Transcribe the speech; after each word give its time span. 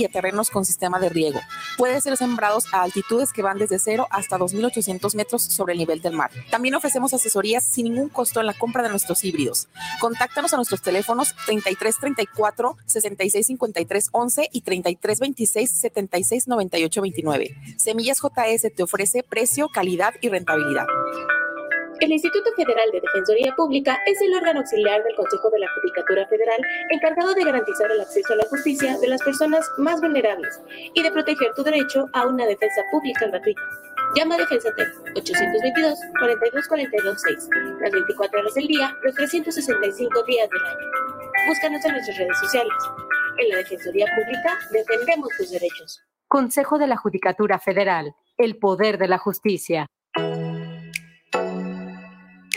y 0.00 0.04
a 0.04 0.08
terrenos 0.08 0.50
con 0.50 0.64
sistema 0.64 0.98
de 0.98 1.08
riego. 1.08 1.40
Puede 1.76 2.00
ser 2.00 2.16
sembrados 2.16 2.64
a 2.72 2.82
altitudes 2.82 3.32
que 3.32 3.42
van 3.42 3.58
desde 3.58 3.78
0 3.78 4.06
hasta 4.10 4.38
2.800 4.38 5.14
metros 5.14 5.42
sobre 5.42 5.74
el 5.74 5.78
nivel 5.78 6.00
del 6.00 6.14
mar. 6.14 6.30
También 6.50 6.74
ofrecemos 6.74 7.12
asesorías 7.14 7.64
sin 7.64 7.84
ningún 7.84 8.08
costo 8.08 8.40
en 8.40 8.46
la 8.46 8.54
compra 8.54 8.82
de 8.82 8.88
nuestros 8.88 9.24
híbridos. 9.24 9.68
Contáctanos 10.00 10.52
a 10.52 10.56
nuestros 10.56 10.82
teléfonos 10.82 11.34
3334 11.46 12.76
6653 12.86 14.08
11 14.12 14.48
y 14.52 14.60
3326 14.62 15.70
76 15.70 16.46
29. 17.00 17.56
Semillas 17.76 18.20
JS 18.20 18.74
te 18.74 18.82
ofrece 18.82 19.22
precio, 19.22 19.68
calidad 19.68 20.14
y 20.20 20.28
rentabilidad. 20.28 20.86
El 22.00 22.12
Instituto 22.12 22.50
Federal 22.56 22.90
de 22.92 23.00
Defensoría 23.02 23.54
Pública 23.54 23.98
es 24.06 24.18
el 24.22 24.32
órgano 24.32 24.60
auxiliar 24.60 25.04
del 25.04 25.14
Consejo 25.16 25.50
de 25.50 25.58
la 25.58 25.68
Judicatura 25.74 26.26
Federal 26.28 26.58
encargado 26.88 27.34
de 27.34 27.44
garantizar 27.44 27.90
el 27.90 28.00
acceso 28.00 28.32
a 28.32 28.36
la 28.36 28.48
justicia 28.48 28.96
de 28.96 29.06
las 29.06 29.22
personas 29.22 29.68
más 29.76 30.00
vulnerables 30.00 30.62
y 30.94 31.02
de 31.02 31.12
proteger 31.12 31.52
tu 31.54 31.62
derecho 31.62 32.06
a 32.14 32.26
una 32.26 32.46
defensa 32.46 32.80
pública 32.90 33.26
gratuita. 33.26 33.60
Llama 34.16 34.36
a 34.36 34.38
Defensate 34.38 34.82
822 35.14 35.98
42 36.18 36.68
42 36.68 37.22
6 37.22 37.48
las 37.82 37.92
24 37.92 38.40
horas 38.40 38.54
del 38.54 38.66
día, 38.66 38.96
los 39.02 39.14
365 39.16 40.22
días 40.22 40.48
del 40.48 40.64
año. 40.64 40.90
Búscanos 41.48 41.84
en 41.84 41.92
nuestras 41.92 42.16
redes 42.16 42.38
sociales. 42.38 42.74
En 43.36 43.48
la 43.50 43.56
Defensoría 43.58 44.06
Pública 44.16 44.58
defendemos 44.72 45.28
tus 45.36 45.50
derechos. 45.50 46.00
Consejo 46.28 46.78
de 46.78 46.86
la 46.86 46.96
Judicatura 46.96 47.58
Federal, 47.58 48.14
el 48.38 48.56
poder 48.58 48.96
de 48.96 49.08
la 49.08 49.18
justicia. 49.18 49.86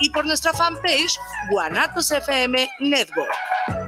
y 0.00 0.10
por 0.10 0.26
nuestra 0.26 0.52
fanpage 0.52 1.18
Guanatos 1.50 2.10
FM 2.10 2.68
Network. 2.80 3.87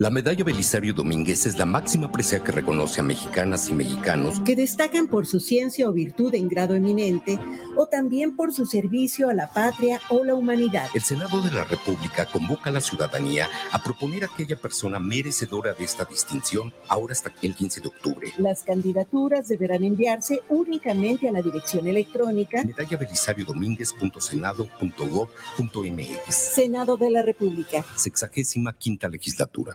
La 0.00 0.10
medalla 0.10 0.44
Belisario 0.44 0.94
Domínguez 0.94 1.44
es 1.46 1.58
la 1.58 1.66
máxima 1.66 2.12
presea 2.12 2.38
que 2.38 2.52
reconoce 2.52 3.00
a 3.00 3.02
mexicanas 3.02 3.68
y 3.68 3.72
mexicanos 3.72 4.38
que 4.42 4.54
destacan 4.54 5.08
por 5.08 5.26
su 5.26 5.40
ciencia 5.40 5.88
o 5.88 5.92
virtud 5.92 6.32
en 6.36 6.46
grado 6.46 6.76
eminente 6.76 7.36
o 7.76 7.88
también 7.88 8.36
por 8.36 8.54
su 8.54 8.64
servicio 8.64 9.28
a 9.28 9.34
la 9.34 9.52
patria 9.52 10.00
o 10.08 10.22
la 10.22 10.36
humanidad. 10.36 10.86
El 10.94 11.02
Senado 11.02 11.42
de 11.42 11.50
la 11.50 11.64
República 11.64 12.26
convoca 12.26 12.70
a 12.70 12.74
la 12.74 12.80
ciudadanía 12.80 13.48
a 13.72 13.82
proponer 13.82 14.22
a 14.22 14.28
aquella 14.28 14.54
persona 14.54 15.00
merecedora 15.00 15.74
de 15.74 15.82
esta 15.82 16.04
distinción 16.04 16.72
ahora 16.86 17.10
hasta 17.10 17.32
el 17.42 17.56
15 17.56 17.80
de 17.80 17.88
octubre. 17.88 18.32
Las 18.38 18.62
candidaturas 18.62 19.48
deberán 19.48 19.82
enviarse 19.82 20.42
únicamente 20.48 21.28
a 21.28 21.32
la 21.32 21.42
dirección 21.42 21.88
electrónica 21.88 22.62
medalla 22.62 22.98
Belisario 22.98 23.44
Domínguez.senado.gov.mx. 23.44 26.34
Senado 26.34 26.96
de 26.96 27.10
la 27.10 27.22
República. 27.22 27.84
Sexagésima 27.96 28.72
quinta 28.74 29.08
legislatura. 29.08 29.74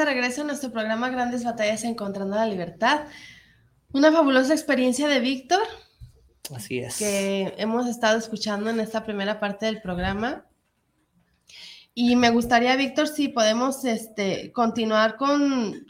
De 0.00 0.06
regreso 0.06 0.40
en 0.40 0.46
nuestro 0.46 0.72
programa 0.72 1.10
Grandes 1.10 1.44
Batallas 1.44 1.84
Encontrando 1.84 2.34
la 2.34 2.46
Libertad. 2.46 3.02
Una 3.92 4.10
fabulosa 4.10 4.54
experiencia 4.54 5.08
de 5.08 5.20
Víctor. 5.20 5.60
Así 6.54 6.78
es. 6.78 6.96
Que 6.96 7.54
hemos 7.58 7.86
estado 7.86 8.18
escuchando 8.18 8.70
en 8.70 8.80
esta 8.80 9.04
primera 9.04 9.38
parte 9.38 9.66
del 9.66 9.82
programa. 9.82 10.46
Y 11.92 12.16
me 12.16 12.30
gustaría, 12.30 12.76
Víctor, 12.76 13.08
si 13.08 13.28
podemos 13.28 13.84
este, 13.84 14.52
continuar 14.52 15.16
con 15.16 15.86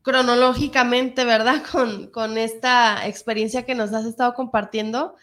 cronológicamente, 0.00 1.26
¿verdad? 1.26 1.62
Con, 1.70 2.10
con 2.10 2.38
esta 2.38 3.06
experiencia 3.06 3.66
que 3.66 3.74
nos 3.74 3.92
has 3.92 4.06
estado 4.06 4.32
compartiendo. 4.32 5.16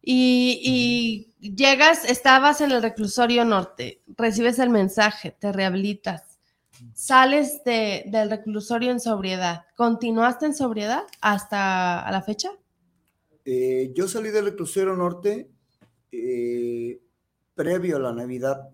Y, 0.00 1.28
y, 1.38 1.54
llegas, 1.54 2.06
estabas 2.06 2.62
en 2.62 2.72
el 2.72 2.80
reclusorio 2.80 3.44
norte, 3.44 4.00
recibes 4.16 4.58
el 4.58 4.70
mensaje, 4.70 5.32
te 5.32 5.52
rehabilitas 5.52 6.33
sales 6.92 7.62
de, 7.64 8.04
del 8.06 8.30
reclusorio 8.30 8.90
en 8.90 9.00
sobriedad. 9.00 9.64
¿Continuaste 9.76 10.46
en 10.46 10.54
sobriedad 10.54 11.04
hasta 11.20 12.00
a 12.00 12.10
la 12.12 12.22
fecha? 12.22 12.50
Eh, 13.44 13.92
yo 13.94 14.08
salí 14.08 14.30
del 14.30 14.46
reclusorio 14.46 14.94
norte 14.94 15.50
eh, 16.12 17.00
previo 17.54 17.96
a 17.96 18.00
la 18.00 18.12
Navidad. 18.12 18.68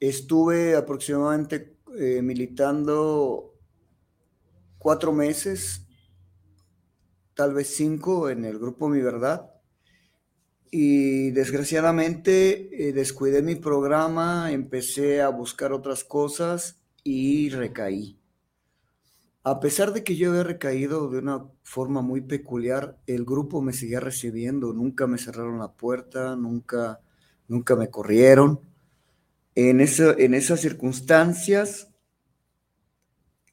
Estuve 0.00 0.76
aproximadamente 0.76 1.76
eh, 1.98 2.22
militando 2.22 3.54
cuatro 4.78 5.12
meses, 5.12 5.86
tal 7.34 7.54
vez 7.54 7.74
cinco, 7.74 8.30
en 8.30 8.44
el 8.44 8.58
grupo 8.58 8.88
Mi 8.88 9.00
Verdad 9.00 9.57
y 10.70 11.30
desgraciadamente 11.32 12.88
eh, 12.88 12.92
descuidé 12.92 13.42
mi 13.42 13.56
programa, 13.56 14.52
empecé 14.52 15.20
a 15.22 15.28
buscar 15.28 15.72
otras 15.72 16.04
cosas 16.04 16.80
y 17.04 17.50
recaí. 17.50 18.18
a 19.44 19.60
pesar 19.60 19.92
de 19.92 20.04
que 20.04 20.16
yo 20.16 20.30
había 20.30 20.42
recaído 20.44 21.08
de 21.08 21.18
una 21.18 21.46
forma 21.62 22.02
muy 22.02 22.20
peculiar, 22.20 22.98
el 23.06 23.24
grupo 23.24 23.62
me 23.62 23.72
seguía 23.72 24.00
recibiendo, 24.00 24.72
nunca 24.74 25.06
me 25.06 25.18
cerraron 25.18 25.58
la 25.58 25.72
puerta, 25.72 26.36
nunca, 26.36 27.00
nunca 27.48 27.74
me 27.76 27.88
corrieron. 27.90 28.60
En, 29.54 29.80
en 29.80 30.34
esas 30.34 30.60
circunstancias, 30.60 31.88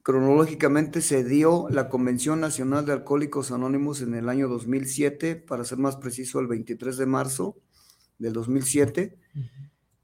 cronológicamente 0.06 1.02
se 1.02 1.24
dio 1.24 1.66
la 1.72 1.90
Convención 1.90 2.40
Nacional 2.40 2.86
de 2.86 2.94
Alcohólicos 2.94 3.52
Anónimos 3.52 4.02
en 4.02 4.14
el 4.14 4.30
año 4.30 4.48
2007, 4.48 5.36
para 5.36 5.64
ser 5.64 5.80
más 5.80 5.96
preciso, 5.96 6.40
el 6.40 6.46
23 6.46 6.96
de 6.98 7.08
marzo 7.08 7.58
del 8.20 8.32
2007. 8.32 9.18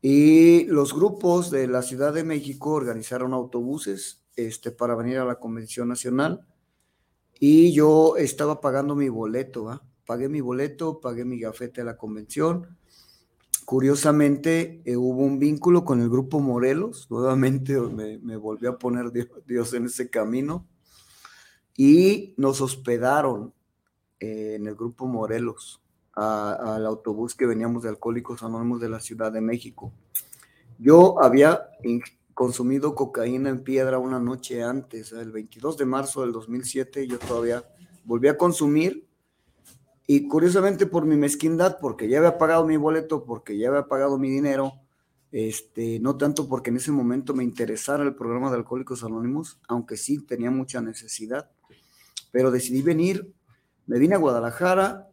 Y 0.01 0.63
los 0.63 0.95
grupos 0.95 1.51
de 1.51 1.67
la 1.67 1.83
Ciudad 1.83 2.15
de 2.15 2.23
México 2.23 2.71
organizaron 2.71 3.31
autobuses 3.31 4.23
este, 4.35 4.71
para 4.71 4.95
venir 4.95 5.19
a 5.19 5.25
la 5.25 5.35
Convención 5.35 5.87
Nacional 5.87 6.47
y 7.39 7.71
yo 7.71 8.17
estaba 8.17 8.59
pagando 8.59 8.95
mi 8.95 9.07
boleto, 9.07 9.83
pagué 10.07 10.29
mi 10.29 10.41
boleto, 10.41 10.99
pagué 10.99 11.25
mi 11.25 11.39
gafete 11.39 11.81
a 11.81 11.83
la 11.83 11.97
convención. 11.97 12.75
Curiosamente, 13.65 14.81
eh, 14.85 14.97
hubo 14.97 15.21
un 15.23 15.39
vínculo 15.39 15.85
con 15.85 16.01
el 16.01 16.09
grupo 16.09 16.39
Morelos, 16.39 17.07
nuevamente 17.09 17.79
me, 17.79 18.35
volvió 18.37 18.71
a 18.71 18.79
poner 18.79 19.11
Dios, 19.45 19.73
en 19.73 19.85
ese 19.85 20.09
camino 20.09 20.67
y 21.77 22.33
nos 22.37 22.61
hospedaron 22.61 23.53
eh, 24.19 24.55
en 24.55 24.67
el 24.67 24.75
grupo 24.75 25.05
Morelos 25.07 25.81
al 26.13 26.85
autobús 26.85 27.35
que 27.35 27.45
veníamos 27.45 27.83
de 27.83 27.89
Alcohólicos 27.89 28.43
Anónimos 28.43 28.81
de 28.81 28.89
la 28.89 28.99
Ciudad 28.99 29.31
de 29.31 29.39
México. 29.39 29.93
Yo 30.77 31.23
había 31.23 31.69
consumido 32.33 32.95
cocaína 32.95 33.49
en 33.49 33.63
piedra 33.63 33.97
una 33.97 34.19
noche 34.19 34.61
antes, 34.61 35.13
el 35.13 35.31
22 35.31 35.77
de 35.77 35.85
marzo 35.85 36.21
del 36.21 36.33
2007, 36.33 37.07
yo 37.07 37.17
todavía 37.17 37.63
volví 38.03 38.27
a 38.27 38.37
consumir 38.37 39.07
y 40.07 40.27
curiosamente 40.27 40.85
por 40.85 41.05
mi 41.05 41.15
mezquindad, 41.15 41.77
porque 41.79 42.09
ya 42.09 42.17
había 42.17 42.37
pagado 42.37 42.65
mi 42.65 42.77
boleto, 42.77 43.23
porque 43.23 43.57
ya 43.57 43.69
había 43.69 43.87
pagado 43.87 44.17
mi 44.17 44.29
dinero, 44.29 44.73
este, 45.31 45.99
no 45.99 46.17
tanto 46.17 46.49
porque 46.49 46.69
en 46.69 46.77
ese 46.77 46.91
momento 46.91 47.33
me 47.33 47.43
interesara 47.43 48.03
el 48.03 48.15
programa 48.15 48.49
de 48.49 48.57
Alcohólicos 48.57 49.03
Anónimos, 49.03 49.59
aunque 49.67 49.97
sí 49.97 50.19
tenía 50.25 50.51
mucha 50.51 50.81
necesidad, 50.81 51.49
pero 52.31 52.51
decidí 52.51 52.81
venir, 52.81 53.33
me 53.87 53.99
vine 53.99 54.15
a 54.15 54.19
Guadalajara, 54.19 55.11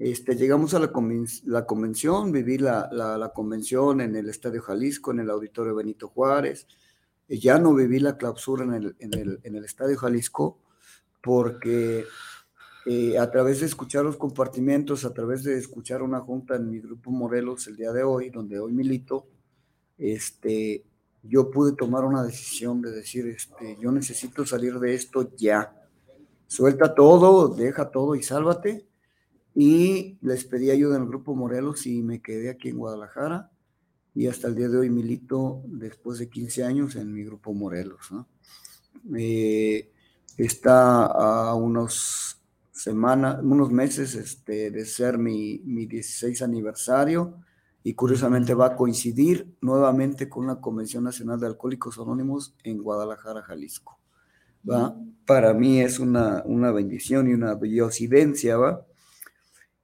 este, 0.00 0.34
llegamos 0.34 0.72
a 0.72 0.78
la, 0.78 0.92
convención, 0.92 2.32
viví 2.32 2.56
la, 2.56 3.32
convención 3.34 4.00
en 4.00 4.16
el 4.16 4.30
Estadio 4.30 4.62
Jalisco, 4.62 5.10
en 5.10 5.20
el 5.20 5.28
Auditorio 5.28 5.74
Benito 5.74 6.08
Juárez. 6.08 6.66
Ya 7.28 7.58
no 7.58 7.74
viví 7.74 8.00
la 8.00 8.16
clausura 8.16 8.64
en 8.64 8.72
el, 8.72 9.62
Estadio 9.62 9.98
Jalisco 9.98 10.58
porque 11.22 12.06
eh, 12.92 13.16
a 13.16 13.30
través 13.30 13.60
de 13.60 13.66
escuchar 13.66 14.04
los 14.04 14.16
compartimentos, 14.16 15.04
a 15.04 15.14
través 15.14 15.44
de 15.44 15.56
escuchar 15.56 16.02
una 16.02 16.18
junta 16.18 16.56
en 16.56 16.68
mi 16.68 16.80
grupo 16.80 17.12
Morelos 17.12 17.68
el 17.68 17.76
día 17.76 17.92
de 17.92 18.02
hoy, 18.02 18.30
donde 18.30 18.58
hoy 18.58 18.72
milito, 18.72 19.28
este, 19.96 20.84
yo 21.22 21.52
pude 21.52 21.76
tomar 21.76 22.04
una 22.04 22.24
decisión 22.24 22.82
de 22.82 22.90
decir, 22.90 23.28
este, 23.28 23.78
yo 23.80 23.92
necesito 23.92 24.44
salir 24.44 24.80
de 24.80 24.94
esto 24.94 25.30
ya. 25.36 25.72
Suelta 26.48 26.92
todo, 26.92 27.54
deja 27.54 27.92
todo 27.92 28.16
y 28.16 28.24
sálvate 28.24 28.84
y 29.54 30.18
les 30.20 30.44
pedí 30.44 30.72
ayuda 30.72 30.96
en 30.96 31.02
el 31.02 31.08
grupo 31.08 31.36
Morelos 31.36 31.86
y 31.86 32.02
me 32.02 32.20
quedé 32.20 32.50
aquí 32.50 32.70
en 32.70 32.78
Guadalajara 32.78 33.52
y 34.16 34.26
hasta 34.26 34.48
el 34.48 34.56
día 34.56 34.68
de 34.68 34.78
hoy 34.78 34.90
milito 34.90 35.62
después 35.66 36.18
de 36.18 36.28
15 36.28 36.64
años 36.64 36.96
en 36.96 37.12
mi 37.14 37.22
grupo 37.22 37.54
Morelos. 37.54 38.10
Eh, 39.14 39.92
está 40.36 41.06
a 41.06 41.54
unos 41.54 42.39
semanas, 42.82 43.40
unos 43.42 43.70
meses 43.70 44.14
este, 44.14 44.70
de 44.70 44.86
ser 44.86 45.18
mi, 45.18 45.60
mi 45.64 45.84
16 45.84 46.40
aniversario 46.40 47.36
y 47.82 47.94
curiosamente 47.94 48.54
va 48.54 48.66
a 48.66 48.76
coincidir 48.76 49.54
nuevamente 49.60 50.28
con 50.28 50.46
la 50.46 50.60
Convención 50.60 51.04
Nacional 51.04 51.38
de 51.40 51.46
Alcohólicos 51.46 51.98
Anónimos 51.98 52.54
en 52.64 52.82
Guadalajara, 52.82 53.42
Jalisco. 53.42 53.98
¿va? 54.68 54.96
Para 55.26 55.52
mí 55.52 55.80
es 55.80 55.98
una, 55.98 56.42
una 56.46 56.72
bendición 56.72 57.28
y 57.28 57.34
una 57.34 57.54
diosidencia, 57.54 58.56
¿va? 58.56 58.86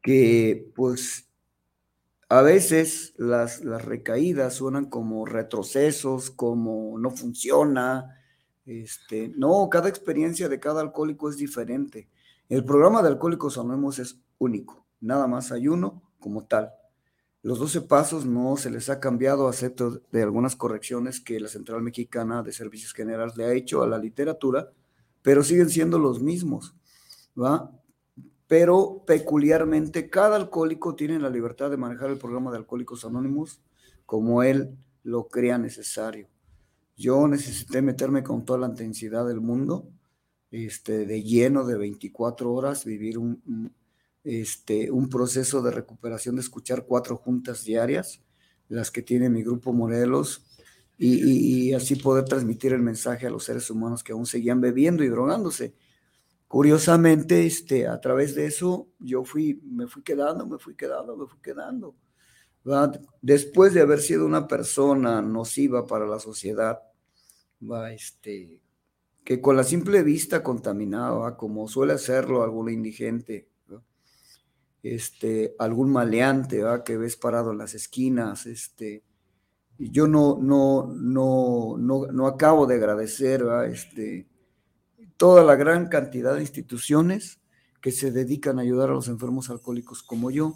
que 0.00 0.70
pues 0.74 1.28
a 2.30 2.40
veces 2.40 3.14
las, 3.18 3.62
las 3.62 3.84
recaídas 3.84 4.54
suenan 4.54 4.86
como 4.86 5.26
retrocesos, 5.26 6.30
como 6.30 6.98
no 6.98 7.10
funciona. 7.10 8.22
Este, 8.64 9.32
no, 9.36 9.68
cada 9.70 9.88
experiencia 9.88 10.48
de 10.48 10.60
cada 10.60 10.80
alcohólico 10.80 11.28
es 11.28 11.36
diferente. 11.36 12.08
El 12.48 12.64
programa 12.64 13.02
de 13.02 13.08
Alcohólicos 13.08 13.58
Anónimos 13.58 13.98
es 13.98 14.20
único, 14.38 14.86
nada 15.00 15.26
más 15.26 15.52
hay 15.52 15.68
uno 15.68 16.02
como 16.18 16.44
tal. 16.44 16.72
Los 17.42 17.58
12 17.58 17.82
pasos 17.82 18.26
no 18.26 18.56
se 18.56 18.70
les 18.70 18.88
ha 18.90 19.00
cambiado, 19.00 19.48
acepto 19.48 20.02
de 20.10 20.22
algunas 20.22 20.56
correcciones 20.56 21.20
que 21.20 21.38
la 21.40 21.48
Central 21.48 21.82
Mexicana 21.82 22.42
de 22.42 22.52
Servicios 22.52 22.92
Generales 22.92 23.36
le 23.36 23.44
ha 23.44 23.52
hecho 23.52 23.82
a 23.82 23.86
la 23.86 23.98
literatura, 23.98 24.72
pero 25.22 25.42
siguen 25.42 25.70
siendo 25.70 25.98
los 25.98 26.20
mismos. 26.20 26.74
¿va? 27.40 27.70
pero 28.46 29.02
peculiarmente 29.06 30.08
cada 30.08 30.36
alcohólico 30.36 30.94
tiene 30.94 31.18
la 31.18 31.30
libertad 31.30 31.70
de 31.70 31.76
manejar 31.76 32.10
el 32.10 32.18
programa 32.18 32.50
de 32.50 32.58
Alcohólicos 32.58 33.04
Anónimos 33.04 33.60
como 34.04 34.42
él 34.42 34.76
lo 35.02 35.28
crea 35.28 35.58
necesario. 35.58 36.28
Yo 36.96 37.26
necesité 37.28 37.82
meterme 37.82 38.22
con 38.22 38.44
toda 38.44 38.60
la 38.60 38.68
intensidad 38.68 39.26
del 39.26 39.40
mundo, 39.40 39.88
este, 40.50 41.06
de 41.06 41.22
lleno 41.22 41.64
de 41.64 41.76
24 41.76 42.52
horas, 42.52 42.84
vivir 42.84 43.18
un, 43.18 43.72
este, 44.24 44.90
un 44.90 45.08
proceso 45.08 45.62
de 45.62 45.70
recuperación 45.70 46.36
de 46.36 46.42
escuchar 46.42 46.86
cuatro 46.86 47.16
juntas 47.16 47.64
diarias, 47.64 48.22
las 48.68 48.90
que 48.90 49.02
tiene 49.02 49.28
mi 49.28 49.42
grupo 49.42 49.72
Morelos, 49.72 50.44
y, 50.98 51.74
así 51.74 51.96
poder 51.96 52.24
transmitir 52.24 52.72
el 52.72 52.80
mensaje 52.80 53.26
a 53.26 53.30
los 53.30 53.44
seres 53.44 53.70
humanos 53.70 54.02
que 54.02 54.12
aún 54.12 54.24
seguían 54.24 54.62
bebiendo 54.62 55.04
y 55.04 55.08
drogándose 55.08 55.74
Curiosamente, 56.48 57.44
este, 57.44 57.88
a 57.88 58.00
través 58.00 58.34
de 58.36 58.46
eso, 58.46 58.88
yo 59.00 59.24
fui, 59.24 59.60
me 59.64 59.88
fui 59.88 60.02
quedando, 60.02 60.46
me 60.46 60.58
fui 60.58 60.76
quedando, 60.76 61.16
me 61.16 61.26
fui 61.26 61.40
quedando. 61.40 61.96
Después 63.20 63.74
de 63.74 63.80
haber 63.80 64.00
sido 64.00 64.24
una 64.24 64.46
persona 64.46 65.20
nociva 65.22 65.86
para 65.86 66.06
la 66.06 66.20
sociedad, 66.20 66.80
¿va? 67.60 67.92
Este, 67.92 68.60
que 69.26 69.40
con 69.40 69.56
la 69.56 69.64
simple 69.64 70.04
vista 70.04 70.44
contaminaba, 70.44 71.36
como 71.36 71.66
suele 71.66 71.94
hacerlo 71.94 72.44
algún 72.44 72.70
indigente, 72.70 73.48
este, 74.84 75.56
algún 75.58 75.90
maleante 75.90 76.62
¿va? 76.62 76.84
que 76.84 76.96
ves 76.96 77.16
parado 77.16 77.50
en 77.50 77.58
las 77.58 77.74
esquinas, 77.74 78.46
este, 78.46 79.02
yo 79.78 80.06
no, 80.06 80.38
no, 80.40 80.94
no, 80.94 81.74
no, 81.76 82.06
no 82.06 82.26
acabo 82.28 82.68
de 82.68 82.76
agradecer, 82.76 83.44
¿va? 83.44 83.66
este, 83.66 84.28
toda 85.16 85.42
la 85.42 85.56
gran 85.56 85.88
cantidad 85.88 86.36
de 86.36 86.42
instituciones 86.42 87.40
que 87.80 87.90
se 87.90 88.12
dedican 88.12 88.60
a 88.60 88.62
ayudar 88.62 88.90
a 88.90 88.94
los 88.94 89.08
enfermos 89.08 89.50
alcohólicos 89.50 90.04
como 90.04 90.30
yo, 90.30 90.54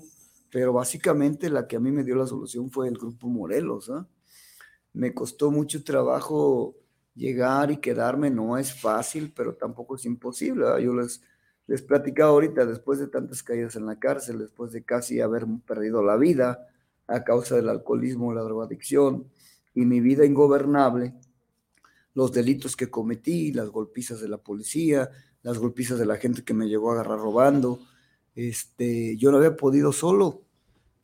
pero 0.49 0.73
básicamente 0.73 1.51
la 1.51 1.67
que 1.67 1.75
a 1.75 1.81
mí 1.81 1.91
me 1.91 2.05
dio 2.05 2.15
la 2.15 2.29
solución 2.29 2.71
fue 2.71 2.87
el 2.87 2.97
Grupo 2.97 3.27
Morelos. 3.27 3.91
¿ah? 3.91 4.07
Me 4.93 5.13
costó 5.13 5.51
mucho 5.51 5.83
trabajo 5.83 6.77
llegar 7.21 7.71
y 7.71 7.77
quedarme, 7.77 8.31
no 8.31 8.57
es 8.57 8.73
fácil, 8.75 9.33
pero 9.37 9.55
tampoco 9.55 9.97
es 9.97 10.05
imposible. 10.07 10.65
Yo 10.83 10.95
les, 10.95 11.23
les 11.67 11.83
platicaba 11.83 12.31
ahorita, 12.31 12.65
después 12.65 12.99
de 12.99 13.07
tantas 13.07 13.43
caídas 13.43 13.77
en 13.77 13.87
la 13.87 13.99
cárcel, 13.99 14.39
después 14.39 14.73
de 14.73 14.83
casi 14.83 15.21
haber 15.21 15.47
perdido 15.67 16.03
la 16.03 16.17
vida 16.17 16.67
a 17.07 17.23
causa 17.23 17.57
del 17.57 17.69
alcoholismo, 17.69 18.33
la 18.33 18.43
drogadicción 18.43 19.27
y 19.75 19.85
mi 19.85 20.01
vida 20.01 20.25
ingobernable, 20.25 21.15
los 22.15 22.33
delitos 22.33 22.75
que 22.75 22.91
cometí, 22.91 23.53
las 23.53 23.69
golpizas 23.69 24.21
de 24.21 24.29
la 24.29 24.39
policía, 24.39 25.11
las 25.43 25.59
golpizas 25.59 25.99
de 25.99 26.07
la 26.07 26.17
gente 26.17 26.43
que 26.43 26.55
me 26.55 26.69
llegó 26.69 26.91
a 26.91 26.95
agarrar 26.95 27.19
robando. 27.19 27.81
Este, 28.35 29.17
yo 29.17 29.31
no 29.31 29.39
había 29.39 29.57
podido 29.57 29.93
solo. 29.93 30.43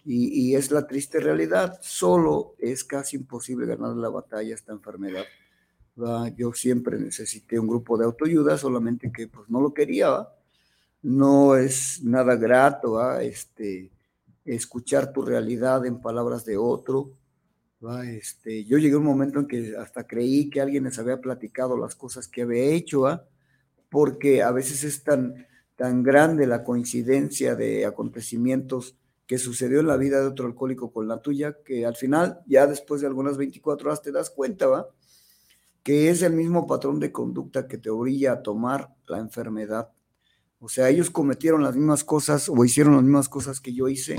Y, 0.08 0.54
es 0.54 0.70
la 0.70 0.87
triste 0.87 1.18
realidad, 1.18 1.80
solo 1.82 2.54
es 2.58 2.85
casi 2.85 3.16
imposible 3.16 3.66
ganar 3.66 3.96
la 3.96 4.08
batalla 4.08 4.54
esta 4.54 4.73
enfermedad. 4.73 5.25
Yo 6.36 6.52
siempre 6.52 6.98
necesité 6.98 7.58
un 7.58 7.66
grupo 7.66 7.96
de 7.96 8.04
autoayuda, 8.04 8.58
solamente 8.58 9.10
que 9.10 9.28
pues 9.28 9.48
no 9.48 9.60
lo 9.60 9.72
quería. 9.72 10.28
No 11.02 11.56
es 11.56 12.02
nada 12.02 12.36
grato 12.36 13.18
este, 13.18 13.90
escuchar 14.44 15.12
tu 15.12 15.22
realidad 15.22 15.86
en 15.86 16.00
palabras 16.00 16.44
de 16.44 16.56
otro, 16.56 17.12
este, 18.04 18.64
yo 18.64 18.78
llegué 18.78 18.94
a 18.94 18.98
un 18.98 19.04
momento 19.04 19.38
en 19.40 19.46
que 19.46 19.76
hasta 19.76 20.06
creí 20.06 20.48
que 20.48 20.60
alguien 20.60 20.84
les 20.84 20.98
había 20.98 21.20
platicado 21.20 21.76
las 21.76 21.94
cosas 21.94 22.26
que 22.26 22.42
había 22.42 22.64
hecho, 22.64 23.04
porque 23.90 24.42
a 24.42 24.50
veces 24.50 24.82
es 24.82 25.04
tan, 25.04 25.46
tan 25.76 26.02
grande 26.02 26.46
la 26.46 26.64
coincidencia 26.64 27.54
de 27.54 27.84
acontecimientos 27.84 28.96
que 29.26 29.38
sucedió 29.38 29.80
en 29.80 29.88
la 29.88 29.96
vida 29.96 30.20
de 30.20 30.26
otro 30.26 30.46
alcohólico 30.46 30.92
con 30.92 31.06
la 31.08 31.20
tuya, 31.20 31.58
que 31.64 31.84
al 31.84 31.96
final, 31.96 32.40
ya 32.46 32.66
después 32.66 33.00
de 33.00 33.08
algunas 33.08 33.36
24 33.36 33.88
horas 33.88 34.02
te 34.02 34.12
das 34.12 34.30
cuenta, 34.30 34.66
¿va? 34.66 34.88
Que 35.87 36.11
es 36.11 36.23
el 36.23 36.33
mismo 36.33 36.66
patrón 36.66 36.99
de 36.99 37.12
conducta 37.12 37.69
que 37.69 37.78
te 37.78 37.90
orilla 37.90 38.33
a 38.33 38.43
tomar 38.43 38.97
la 39.07 39.19
enfermedad. 39.19 39.93
O 40.59 40.69
sea, 40.69 40.88
ellos 40.88 41.11
cometieron 41.11 41.62
las 41.62 41.76
mismas 41.76 42.02
cosas 42.02 42.49
o 42.49 42.64
hicieron 42.64 42.95
las 42.95 43.05
mismas 43.05 43.28
cosas 43.28 43.61
que 43.61 43.73
yo 43.73 43.87
hice, 43.87 44.16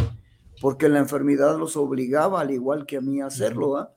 porque 0.61 0.87
la 0.87 0.99
enfermedad 0.99 1.59
los 1.59 1.75
obligaba, 1.75 2.39
al 2.39 2.51
igual 2.51 2.85
que 2.85 2.95
a 2.95 3.01
mí, 3.01 3.19
a 3.19 3.25
hacerlo. 3.25 3.91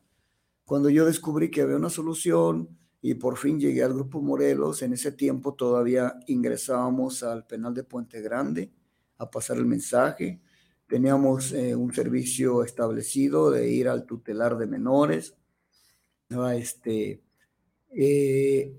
Cuando 0.64 0.90
yo 0.90 1.06
descubrí 1.06 1.48
que 1.48 1.62
había 1.62 1.76
una 1.76 1.90
solución 1.90 2.76
y 3.00 3.14
por 3.14 3.36
fin 3.36 3.60
llegué 3.60 3.84
al 3.84 3.94
Grupo 3.94 4.20
Morelos, 4.20 4.82
en 4.82 4.94
ese 4.94 5.12
tiempo 5.12 5.54
todavía 5.54 6.18
ingresábamos 6.26 7.22
al 7.22 7.46
penal 7.46 7.72
de 7.72 7.84
Puente 7.84 8.20
Grande 8.20 8.72
a 9.16 9.30
pasar 9.30 9.58
el 9.58 9.66
mensaje. 9.66 10.40
Teníamos 10.88 11.52
eh, 11.52 11.76
un 11.76 11.94
servicio 11.94 12.64
establecido 12.64 13.48
de 13.48 13.70
ir 13.70 13.88
al 13.88 14.06
tutelar 14.06 14.58
de 14.58 14.66
menores. 14.66 15.36
Este, 16.52 17.22
eh, 17.90 18.76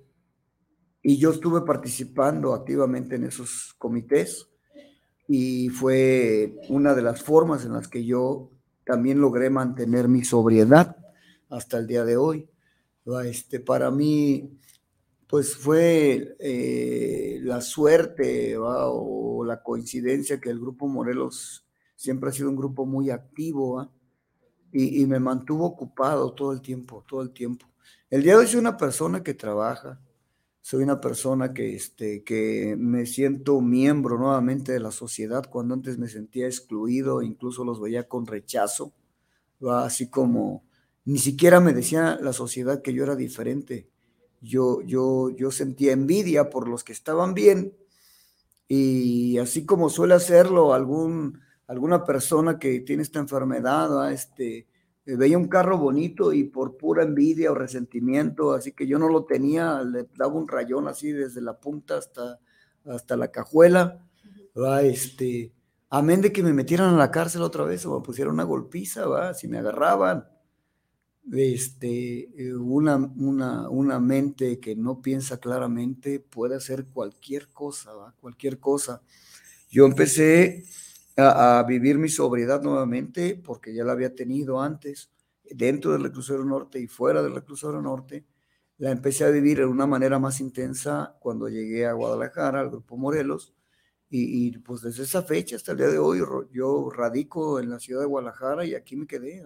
y 1.04 1.18
yo 1.18 1.32
estuve 1.32 1.62
participando 1.62 2.54
activamente 2.54 3.16
en 3.16 3.26
esos 3.26 3.74
comités 3.78 4.48
y 5.28 5.70
fue 5.70 6.60
una 6.70 6.94
de 6.94 7.02
las 7.02 7.24
formas 7.24 7.66
en 7.66 7.74
las 7.74 7.88
que 7.88 8.06
yo 8.06 8.52
también 8.86 9.20
logré 9.20 9.50
mantener 9.50 10.08
mi 10.08 10.24
sobriedad 10.24 10.98
hasta 11.50 11.78
el 11.78 11.88
día 11.88 12.04
de 12.06 12.18
hoy. 12.18 12.50
Este, 13.26 13.60
para 13.60 13.90
mí, 13.90 14.60
pues 15.28 15.56
fue 15.56 16.36
eh, 16.40 17.40
la 17.44 17.62
suerte 17.62 18.56
o 18.58 19.44
la 19.46 19.64
coincidencia 19.64 20.40
que 20.40 20.50
el 20.50 20.60
Grupo 20.60 20.88
Morelos 20.88 21.66
siempre 21.96 22.30
ha 22.30 22.34
sido 22.34 22.50
un 22.50 22.56
grupo 22.56 22.86
muy 22.86 23.10
activo 23.10 23.92
y, 24.72 25.06
me 25.06 25.20
mantuvo 25.20 25.66
ocupado 25.66 26.34
todo 26.34 26.54
el 26.54 26.62
tiempo, 26.62 27.04
todo 27.08 27.22
el 27.22 27.32
tiempo. 27.32 27.68
El 28.10 28.24
día 28.24 28.34
de 28.34 28.40
hoy 28.40 28.48
soy 28.48 28.60
una 28.60 28.78
persona 28.78 29.24
que 29.24 29.34
trabaja, 29.34 30.00
soy 30.62 30.84
una 30.84 31.02
persona 31.02 31.54
que, 31.54 31.76
este, 31.76 32.24
que 32.24 32.76
me 32.78 33.06
siento 33.06 33.62
miembro 33.62 34.18
nuevamente 34.18 34.72
de 34.72 34.80
la 34.80 34.92
sociedad 34.92 35.50
cuando 35.50 35.74
antes 35.74 35.98
me 35.98 36.08
sentía 36.08 36.46
excluido, 36.46 37.22
incluso 37.22 37.64
los 37.66 37.82
veía 37.82 38.08
con 38.08 38.26
rechazo, 38.26 38.94
así 39.70 40.10
como 40.10 40.64
ni 41.06 41.18
siquiera 41.18 41.60
me 41.60 41.74
decía 41.74 42.20
la 42.22 42.34
sociedad 42.34 42.82
que 42.82 42.94
yo 42.94 43.04
era 43.04 43.16
diferente. 43.16 43.90
Yo, 44.42 44.82
yo, 44.82 45.30
yo 45.30 45.52
sentía 45.52 45.94
envidia 45.94 46.50
por 46.50 46.68
los 46.68 46.84
que 46.84 46.94
estaban 46.94 47.34
bien 47.34 47.76
y 48.68 49.38
así 49.38 49.66
como 49.66 49.90
suele 49.90 50.14
hacerlo 50.14 50.74
algún, 50.74 51.42
alguna 51.72 52.04
persona 52.04 52.60
que 52.60 52.82
tiene 52.82 53.02
esta 53.02 53.20
enfermedad, 53.20 54.12
este, 54.12 54.68
eh, 55.06 55.16
veía 55.16 55.38
un 55.38 55.48
carro 55.48 55.78
bonito 55.78 56.34
y 56.34 56.44
por 56.44 56.76
pura 56.76 57.04
envidia 57.04 57.50
o 57.50 57.56
resentimiento, 57.56 58.52
así 58.52 58.74
que 58.74 58.86
yo 58.86 59.00
no 59.00 59.08
lo 59.08 59.24
tenía, 59.24 59.82
le 59.82 60.06
daba 60.18 60.34
un 60.34 60.50
rayón 60.50 60.90
así 60.90 61.14
desde 61.14 61.40
la 61.40 61.58
punta 61.58 61.98
hasta, 61.98 62.40
hasta 62.86 63.16
la 63.16 63.32
cajuela, 63.32 64.06
¿va? 64.54 64.82
este, 64.82 65.54
amén 65.90 66.20
de 66.20 66.34
que 66.34 66.44
me 66.44 66.52
metieran 66.52 66.94
a 66.94 66.98
la 66.98 67.10
cárcel 67.10 67.42
otra 67.42 67.64
vez 67.64 67.86
o 67.86 67.98
me 67.98 68.06
pusieran 68.06 68.34
una 68.34 68.44
golpiza, 68.44 69.08
¿va? 69.08 69.34
si 69.34 69.48
me 69.48 69.58
agarraban, 69.58 70.28
este, 71.32 72.32
eh, 72.36 72.54
una, 72.54 72.98
una, 72.98 73.70
una 73.70 73.98
mente 74.02 74.60
que 74.60 74.76
no 74.76 75.02
piensa 75.02 75.38
claramente 75.38 76.20
puede 76.20 76.56
hacer 76.56 76.88
cualquier 76.88 77.48
cosa, 77.48 77.94
¿va? 77.94 78.14
cualquier 78.20 78.60
cosa. 78.60 79.02
Yo 79.70 79.86
empecé 79.86 80.66
a, 81.22 81.64
vivir 81.64 81.98
mi 81.98 82.10
sobriedad 82.10 82.62
nuevamente, 82.62 83.42
porque 83.44 83.74
ya 83.74 83.84
la 83.84 83.94
había 83.94 84.14
tenido 84.16 84.62
antes, 84.62 85.12
dentro 85.44 85.92
del 85.92 86.04
reclusorio 86.04 86.46
norte 86.46 86.80
y 86.80 86.88
fuera 86.88 87.22
del 87.22 87.36
reclusorio 87.36 87.82
norte. 87.82 88.26
La 88.78 88.92
empecé 88.92 89.24
a 89.26 89.30
vivir 89.30 89.60
de 89.60 89.66
una 89.66 89.88
manera 89.88 90.20
más 90.20 90.40
intensa 90.40 91.16
cuando 91.20 91.48
llegué 91.50 91.86
a 91.86 91.94
Guadalajara, 91.94 92.62
al 92.62 92.70
Grupo 92.70 92.98
Morelos, 92.98 93.54
y, 94.14 94.58
pues 94.58 94.82
desde 94.82 95.04
esa 95.04 95.24
fecha 95.24 95.56
hasta 95.56 95.72
el 95.72 95.78
día 95.78 95.88
de 95.88 95.98
hoy 95.98 96.20
yo 96.52 96.90
radico 96.90 97.62
en 97.62 97.70
la 97.70 97.80
ciudad 97.80 98.02
de 98.02 98.08
Guadalajara 98.08 98.66
y 98.66 98.76
aquí 98.76 98.98
me 98.98 99.08
quedé. 99.08 99.42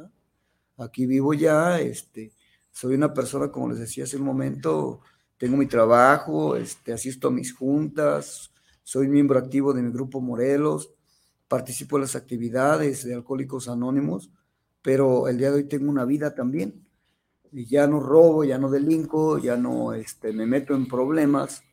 Aquí 0.78 1.06
vivo 1.06 1.36
ya, 1.36 1.80
este, 1.80 2.32
soy 2.72 2.96
una 2.96 3.14
persona, 3.14 3.52
como 3.52 3.70
les 3.70 3.80
decía 3.80 4.06
hace 4.06 4.18
un 4.18 4.24
momento, 4.24 5.02
tengo 5.38 5.56
mi 5.56 5.68
trabajo, 5.68 6.56
este, 6.56 6.94
asisto 6.94 7.28
a 7.28 7.32
mis 7.32 7.54
juntas, 7.54 8.52
soy 8.84 9.08
miembro 9.08 9.38
activo 9.38 9.74
de 9.74 9.82
mi 9.82 9.92
Grupo 9.92 10.20
Morelos, 10.20 10.95
participo 11.48 11.98
en 11.98 12.02
las 12.02 12.16
actividades 12.16 13.04
de 13.04 13.14
Alcohólicos 13.14 13.68
Anónimos, 13.68 14.32
pero 14.82 15.28
el 15.28 15.38
día 15.38 15.52
de 15.52 15.58
hoy 15.58 15.64
tengo 15.66 15.90
una 15.90 16.06
vida 16.06 16.34
también. 16.36 16.86
Ya 17.52 17.88
no 17.88 18.00
robo, 18.00 18.44
ya 18.44 18.58
no 18.58 18.70
delinco, 18.70 19.38
ya 19.38 19.56
no 19.56 19.94
este, 19.94 20.34
me 20.34 20.46
meto 20.46 20.76
en 20.76 20.88
problemas. 20.88 21.64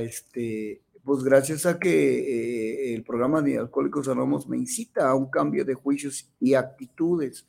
Este, 0.00 0.82
pues 1.04 1.22
gracias 1.22 1.64
a 1.64 1.78
que 1.78 2.90
eh, 2.90 2.94
el 2.94 3.04
programa 3.04 3.40
de 3.40 3.58
Alcohólicos 3.58 4.08
Anónimos 4.08 4.48
me 4.48 4.58
incita 4.58 5.08
a 5.08 5.14
un 5.14 5.30
cambio 5.30 5.64
de 5.64 5.74
juicios 5.74 6.30
y 6.40 6.54
actitudes. 6.54 7.46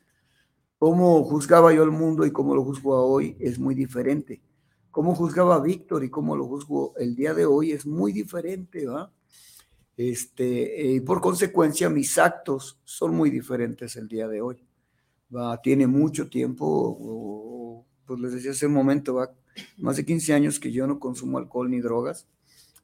Cómo 0.78 1.22
juzgaba 1.24 1.74
yo 1.74 1.82
el 1.82 1.90
mundo 1.90 2.24
y 2.24 2.30
cómo 2.30 2.54
lo 2.54 2.64
juzgo 2.64 2.96
hoy 3.06 3.36
es 3.38 3.58
muy 3.58 3.74
diferente. 3.74 4.40
Cómo 4.90 5.14
juzgaba 5.14 5.56
a 5.56 5.60
Víctor 5.60 6.02
y 6.04 6.10
cómo 6.10 6.34
lo 6.36 6.46
juzgo 6.46 6.94
el 6.96 7.14
día 7.14 7.34
de 7.34 7.44
hoy 7.44 7.72
es 7.72 7.84
muy 7.84 8.12
diferente, 8.12 8.86
¿va? 8.86 9.12
Este, 10.00 10.94
y 10.94 11.00
por 11.00 11.20
consecuencia, 11.20 11.90
mis 11.90 12.16
actos 12.16 12.80
son 12.84 13.14
muy 13.14 13.28
diferentes 13.28 13.96
el 13.96 14.08
día 14.08 14.28
de 14.28 14.40
hoy. 14.40 14.66
Va, 15.34 15.60
tiene 15.60 15.86
mucho 15.86 16.30
tiempo, 16.30 17.84
pues 18.06 18.18
les 18.18 18.32
decía 18.32 18.52
hace 18.52 18.66
un 18.66 18.72
momento, 18.72 19.16
va, 19.16 19.30
más 19.76 19.98
de 19.98 20.06
15 20.06 20.32
años 20.32 20.58
que 20.58 20.72
yo 20.72 20.86
no 20.86 20.98
consumo 20.98 21.36
alcohol 21.36 21.68
ni 21.68 21.80
drogas. 21.80 22.26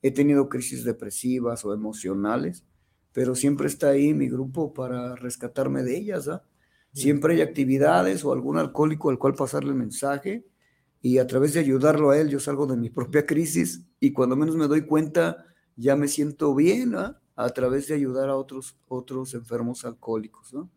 He 0.02 0.10
tenido 0.10 0.50
crisis 0.50 0.84
depresivas 0.84 1.64
o 1.64 1.72
emocionales, 1.72 2.66
pero 3.14 3.34
siempre 3.34 3.68
está 3.68 3.88
ahí 3.88 4.12
mi 4.12 4.28
grupo 4.28 4.74
para 4.74 5.16
rescatarme 5.16 5.84
de 5.84 5.96
ellas. 5.96 6.28
Siempre 6.92 7.32
hay 7.32 7.40
actividades 7.40 8.26
o 8.26 8.32
algún 8.34 8.58
alcohólico 8.58 9.08
al 9.08 9.18
cual 9.18 9.34
pasarle 9.34 9.70
el 9.70 9.76
mensaje 9.76 10.44
y 11.00 11.16
a 11.16 11.26
través 11.26 11.54
de 11.54 11.60
ayudarlo 11.60 12.10
a 12.10 12.18
él 12.18 12.28
yo 12.28 12.40
salgo 12.40 12.66
de 12.66 12.76
mi 12.76 12.90
propia 12.90 13.24
crisis 13.24 13.86
y 14.00 14.12
cuando 14.12 14.36
menos 14.36 14.54
me 14.54 14.66
doy 14.66 14.82
cuenta 14.82 15.46
ya 15.76 15.94
me 15.94 16.08
siento 16.08 16.54
bien 16.54 16.94
a 16.96 17.50
través 17.50 17.86
de 17.86 17.94
ayudar 17.94 18.28
a 18.30 18.36
otros, 18.36 18.76
otros 18.88 19.34
enfermos 19.34 19.84
alcohólicos. 19.84 20.52
¿no? 20.52 20.70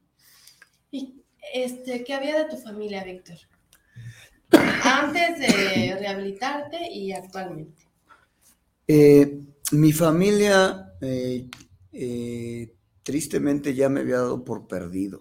¿Y 0.91 1.23
este, 1.53 2.03
qué 2.03 2.13
había 2.13 2.43
de 2.43 2.49
tu 2.49 2.57
familia, 2.57 3.03
Víctor? 3.03 3.37
Antes 4.83 5.39
de 5.39 5.95
rehabilitarte 5.99 6.91
y 6.91 7.11
actualmente. 7.11 7.87
Eh, 8.87 9.41
mi 9.71 9.93
familia 9.93 10.93
eh, 10.99 11.47
eh, 11.91 12.75
tristemente 13.03 13.75
ya 13.75 13.87
me 13.87 14.01
había 14.01 14.17
dado 14.17 14.43
por 14.43 14.67
perdido. 14.67 15.19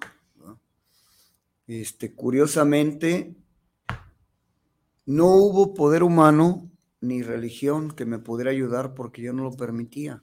Este, 1.67 2.15
curiosamente, 2.15 3.35
no 5.05 5.27
hubo 5.37 5.75
poder 5.75 6.03
humano 6.03 6.68
ni 7.01 7.23
religión 7.23 7.91
que 7.91 8.07
me 8.07 8.19
pudiera 8.19 8.51
ayudar 8.51 8.95
porque 8.95 9.23
yo 9.23 9.33
no 9.33 9.45
lo 9.45 9.53
permitía. 9.53 10.23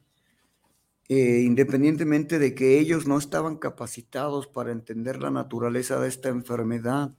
Eh, 1.07 1.43
independientemente 1.45 2.39
de 2.39 2.55
que 2.55 2.79
ellos 2.79 3.05
no 3.05 3.19
estaban 3.19 3.57
capacitados 3.57 4.47
para 4.47 4.71
entender 4.71 5.21
la 5.21 5.29
naturaleza 5.29 5.99
de 5.99 6.07
esta 6.07 6.29
enfermedad. 6.29 7.13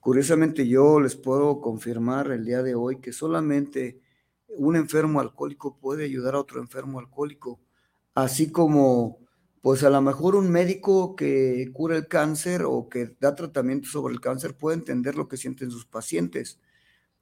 Curiosamente 0.00 0.68
yo 0.68 1.00
les 1.00 1.16
puedo 1.16 1.60
confirmar 1.60 2.30
el 2.30 2.44
día 2.44 2.62
de 2.62 2.74
hoy 2.74 3.00
que 3.00 3.12
solamente 3.12 4.00
un 4.48 4.76
enfermo 4.76 5.20
alcohólico 5.20 5.78
puede 5.78 6.04
ayudar 6.04 6.34
a 6.34 6.40
otro 6.40 6.60
enfermo 6.60 6.98
alcohólico, 6.98 7.60
así 8.14 8.50
como 8.50 9.18
pues 9.62 9.82
a 9.84 9.90
lo 9.90 10.00
mejor 10.00 10.36
un 10.36 10.50
médico 10.50 11.16
que 11.16 11.70
cura 11.72 11.96
el 11.96 12.08
cáncer 12.08 12.62
o 12.66 12.88
que 12.88 13.14
da 13.20 13.34
tratamiento 13.34 13.88
sobre 13.88 14.14
el 14.14 14.20
cáncer 14.20 14.56
puede 14.56 14.76
entender 14.78 15.16
lo 15.16 15.28
que 15.28 15.36
sienten 15.36 15.70
sus 15.70 15.86
pacientes 15.86 16.58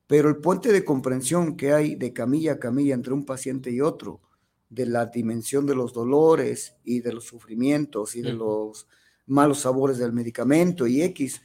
pero 0.09 0.31
el 0.31 0.39
puente 0.39 0.73
de 0.73 0.85
comprensión 0.85 1.55
que 1.55 1.73
hay 1.75 1.95
de 1.95 2.15
camilla 2.15 2.55
a 2.55 2.59
camilla 2.59 2.95
entre 2.95 3.13
un 3.13 3.25
paciente 3.25 3.71
y 3.71 3.83
otro, 3.83 4.23
de 4.71 4.87
la 4.87 5.07
dimensión 5.07 5.67
de 5.67 5.75
los 5.75 5.93
dolores 5.93 6.75
y 6.83 7.01
de 7.01 7.13
los 7.13 7.25
sufrimientos 7.25 8.17
y 8.17 8.23
de 8.23 8.33
los 8.33 8.87
malos 9.27 9.61
sabores 9.61 9.99
del 9.99 10.13
medicamento 10.13 10.87
y 10.87 11.03
X, 11.03 11.43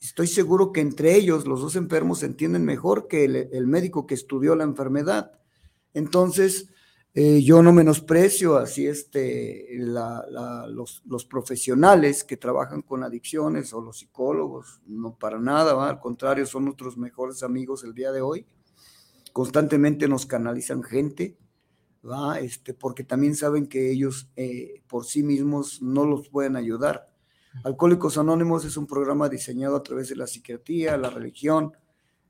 estoy 0.00 0.26
seguro 0.26 0.72
que 0.72 0.80
entre 0.80 1.14
ellos 1.14 1.46
los 1.46 1.60
dos 1.60 1.76
enfermos 1.76 2.20
se 2.20 2.26
entienden 2.26 2.64
mejor 2.64 3.06
que 3.08 3.24
el, 3.24 3.36
el 3.36 3.66
médico 3.66 4.06
que 4.06 4.14
estudió 4.14 4.56
la 4.56 4.64
enfermedad. 4.64 5.32
Entonces, 5.94 6.68
eh, 7.12 7.42
yo 7.42 7.60
no 7.62 7.72
menosprecio 7.72 8.56
así 8.56 8.86
este, 8.86 9.66
los, 9.78 11.02
profesionales 11.28 12.22
que 12.22 12.36
trabajan 12.36 12.82
con 12.82 13.02
adicciones 13.02 13.72
o 13.72 13.80
los 13.80 13.98
psicólogos, 13.98 14.80
no 14.86 15.16
para 15.16 15.40
nada, 15.40 15.88
al 15.88 15.98
contrario, 15.98 16.46
son 16.46 16.66
nuestros 16.66 16.96
mejores 16.96 17.42
amigos 17.42 17.82
el 17.82 17.94
día 17.94 18.12
de 18.12 18.20
hoy. 18.20 18.46
Constantemente 19.32 20.06
nos 20.06 20.24
canalizan 20.26 20.84
gente, 20.84 21.36
¿va? 22.08 22.38
Este, 22.38 22.74
porque 22.74 23.02
también 23.02 23.34
saben 23.34 23.66
que 23.66 23.90
ellos 23.90 24.30
eh, 24.36 24.82
por 24.86 25.04
sí 25.04 25.24
mismos 25.24 25.82
no 25.82 26.04
los 26.04 26.28
pueden 26.28 26.54
ayudar. 26.56 27.10
Alcohólicos 27.64 28.18
Anónimos 28.18 28.64
es 28.64 28.76
un 28.76 28.86
programa 28.86 29.28
diseñado 29.28 29.74
a 29.74 29.82
través 29.82 30.08
de 30.08 30.16
la 30.16 30.28
psiquiatría, 30.28 30.96
la 30.96 31.10
religión, 31.10 31.72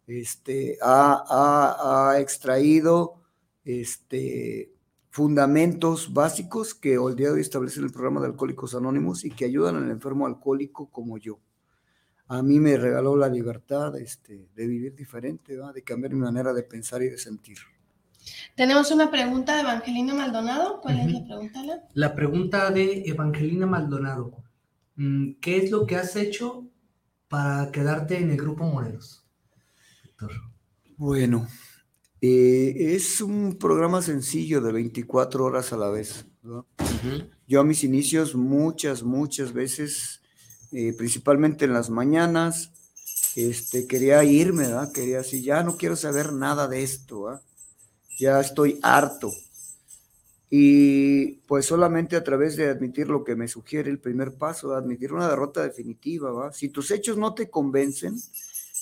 este, 0.07 0.79
ha- 0.81 2.13
ha 2.13 2.19
extraído 2.21 3.20
este, 3.64 4.73
fundamentos 5.11 6.12
básicos 6.12 6.75
que 6.75 6.95
el 6.95 7.17
día 7.17 7.29
de 7.29 7.35
hoy 7.35 7.40
establece 7.40 7.81
el 7.81 7.90
programa 7.90 8.21
de 8.21 8.29
Alcohólicos 8.29 8.75
Anónimos 8.75 9.25
y 9.25 9.31
que 9.31 9.45
ayudan 9.45 9.76
al 9.76 9.90
enfermo 9.90 10.26
alcohólico 10.26 10.88
como 10.90 11.19
yo. 11.19 11.38
A 12.29 12.43
mí 12.43 12.61
me 12.61 12.76
regaló 12.76 13.17
la 13.17 13.29
libertad 13.29 13.97
este, 13.97 14.49
de 14.55 14.67
vivir 14.67 14.95
diferente, 14.95 15.57
de 15.75 15.83
cambiar 15.83 16.12
mi 16.14 16.21
manera 16.21 16.52
de 16.52 16.62
pensar 16.62 17.02
y 17.02 17.09
de 17.09 17.19
sentir. 17.19 17.59
Tenemos 18.55 18.90
una 18.93 19.11
pregunta 19.11 19.57
de 19.57 19.62
Evangelina 19.62 20.14
Maldonado. 20.14 20.81
¿Cuál 20.81 21.00
es 21.00 21.12
la 21.12 21.25
pregunta? 21.25 21.61
Alan? 21.61 21.81
La 21.95 22.14
pregunta 22.14 22.71
de 22.71 23.02
Evangelina 23.07 23.67
Maldonado. 23.67 24.45
Mm, 24.97 25.33
¿Qué 25.40 25.57
es 25.57 25.71
lo 25.71 25.87
que 25.87 25.97
has 25.97 26.14
hecho 26.14 26.67
para 27.29 27.73
quedarte 27.73 28.19
en 28.19 28.31
el 28.31 28.37
grupo 28.37 28.64
Morelos? 28.64 29.25
Héctor. 30.05 30.31
Bueno, 30.97 31.49
eh, 32.21 32.95
es 32.95 33.21
un 33.21 33.57
programa 33.57 34.03
sencillo 34.03 34.61
de 34.61 34.73
24 34.73 35.45
horas 35.45 35.73
a 35.73 35.77
la 35.77 35.89
vez. 35.89 36.27
¿no? 36.43 36.67
Yo 37.47 37.61
a 37.61 37.65
mis 37.65 37.85
inicios 37.85 38.35
muchas, 38.35 39.03
muchas 39.03 39.53
veces, 39.53 40.21
eh, 40.73 40.95
principalmente 40.97 41.65
en 41.65 41.73
las 41.73 41.91
mañanas, 41.91 42.73
este, 43.37 43.87
quería 43.87 44.23
irme, 44.25 44.67
¿verdad? 44.67 44.93
Quería 44.93 45.19
decir, 45.19 45.43
ya 45.43 45.62
no 45.62 45.77
quiero 45.77 45.97
saber 45.97 46.33
nada 46.33 46.69
de 46.69 46.83
esto, 46.83 47.23
¿verdad? 47.23 47.43
ya 48.21 48.39
estoy 48.39 48.79
harto. 48.83 49.33
Y 50.50 51.37
pues 51.47 51.67
solamente 51.67 52.17
a 52.17 52.25
través 52.25 52.57
de 52.57 52.69
admitir 52.69 53.09
lo 53.09 53.25
que 53.25 53.37
me 53.37 53.49
sugiere 53.49 53.91
el 53.91 54.00
primer 54.00 54.35
paso, 54.35 54.75
admitir 54.75 55.12
una 55.12 55.29
derrota 55.29 55.62
definitiva, 55.62 56.33
¿va? 56.33 56.53
Si 56.53 56.69
tus 56.69 56.91
hechos 56.91 57.17
no 57.17 57.35
te 57.35 57.49
convencen, 57.49 58.17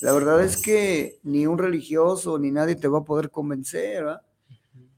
la 0.00 0.12
verdad 0.12 0.43
es 0.45 0.57
que 0.57 1.19
ni 1.23 1.47
un 1.47 1.59
religioso 1.59 2.38
ni 2.38 2.50
nadie 2.50 2.76
te 2.76 2.88
va 2.88 2.99
a 2.99 3.05
poder 3.05 3.31
convencer, 3.31 4.07
¿va? 4.07 4.23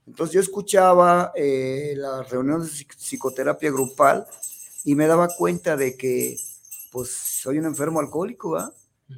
Entonces 0.07 0.35
yo 0.35 0.41
escuchaba 0.41 1.33
eh, 1.37 1.95
las 1.97 2.29
reuniones 2.31 2.67
de 2.67 2.73
psic- 2.85 2.97
psicoterapia 2.97 3.71
grupal 3.71 4.27
y 4.85 4.95
me 4.95 5.07
daba 5.07 5.29
cuenta 5.29 5.77
de 5.77 5.97
que 5.97 6.37
pues 6.91 7.11
soy 7.11 7.59
un 7.59 7.67
enfermo 7.67 8.01
alcohólico, 8.01 8.51
¿va? 8.53 8.73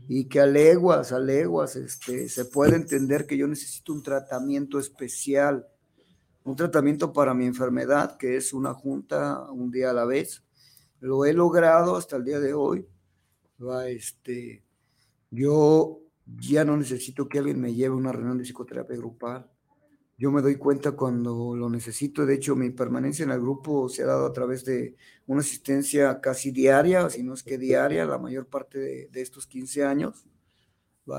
Y 0.08 0.26
que 0.26 0.40
a 0.40 0.46
leguas, 0.46 1.12
a 1.12 1.18
leguas, 1.18 1.76
este, 1.76 2.28
se 2.28 2.44
puede 2.44 2.76
entender 2.76 3.26
que 3.26 3.36
yo 3.36 3.46
necesito 3.46 3.92
un 3.92 4.02
tratamiento 4.02 4.78
especial, 4.78 5.66
un 6.44 6.56
tratamiento 6.56 7.12
para 7.12 7.34
mi 7.34 7.46
enfermedad, 7.46 8.16
que 8.16 8.36
es 8.36 8.52
una 8.52 8.74
junta 8.74 9.50
un 9.50 9.70
día 9.70 9.90
a 9.90 9.94
la 9.94 10.04
vez. 10.04 10.42
Lo 11.00 11.24
he 11.24 11.32
logrado 11.32 11.96
hasta 11.96 12.16
el 12.16 12.24
día 12.24 12.40
de 12.40 12.54
hoy. 12.54 12.86
¿va? 13.60 13.88
Este, 13.88 14.62
yo 15.32 16.02
ya 16.26 16.64
no 16.64 16.76
necesito 16.76 17.28
que 17.28 17.38
alguien 17.38 17.60
me 17.60 17.74
lleve 17.74 17.94
a 17.94 17.98
una 17.98 18.12
reunión 18.12 18.36
de 18.38 18.44
psicoterapia 18.44 18.96
grupal. 18.96 19.50
Yo 20.18 20.30
me 20.30 20.42
doy 20.42 20.56
cuenta 20.56 20.92
cuando 20.92 21.56
lo 21.56 21.70
necesito. 21.70 22.26
De 22.26 22.34
hecho, 22.34 22.54
mi 22.54 22.70
permanencia 22.70 23.24
en 23.24 23.30
el 23.30 23.40
grupo 23.40 23.88
se 23.88 24.02
ha 24.02 24.06
dado 24.06 24.26
a 24.26 24.32
través 24.32 24.64
de 24.64 24.94
una 25.26 25.40
asistencia 25.40 26.20
casi 26.20 26.50
diaria, 26.50 27.08
si 27.08 27.22
no 27.22 27.32
es 27.32 27.42
que 27.42 27.56
diaria, 27.56 28.04
la 28.04 28.18
mayor 28.18 28.46
parte 28.46 29.08
de, 29.10 29.22
estos 29.22 29.46
15 29.46 29.84
años. 29.84 30.26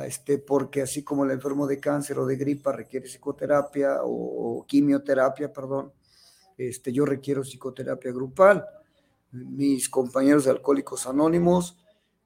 Este, 0.06 0.38
porque 0.38 0.84
así 0.84 1.04
como 1.04 1.26
el 1.26 1.32
enfermo 1.32 1.68
de 1.68 1.80
cáncer 1.80 2.18
o 2.20 2.26
de 2.26 2.38
gripa 2.38 2.72
requiere 2.72 3.08
psicoterapia 3.08 4.04
o, 4.04 4.60
o 4.60 4.66
quimioterapia, 4.66 5.52
perdón, 5.52 5.92
este, 6.58 6.94
yo 6.94 7.06
requiero 7.06 7.42
psicoterapia 7.42 8.12
grupal. 8.12 8.64
Mis 9.32 9.90
compañeros 9.90 10.46
de 10.46 10.52
Alcohólicos 10.52 11.08
Anónimos, 11.08 11.83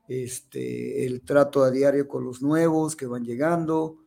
este, 0.08 1.06
el 1.06 1.22
trato 1.22 1.64
a 1.64 1.72
diario 1.72 2.08
con 2.08 2.24
los 2.24 2.42
nuevos 2.42 2.96
que 2.96 3.06
van 3.08 3.24
llegando, 3.26 3.98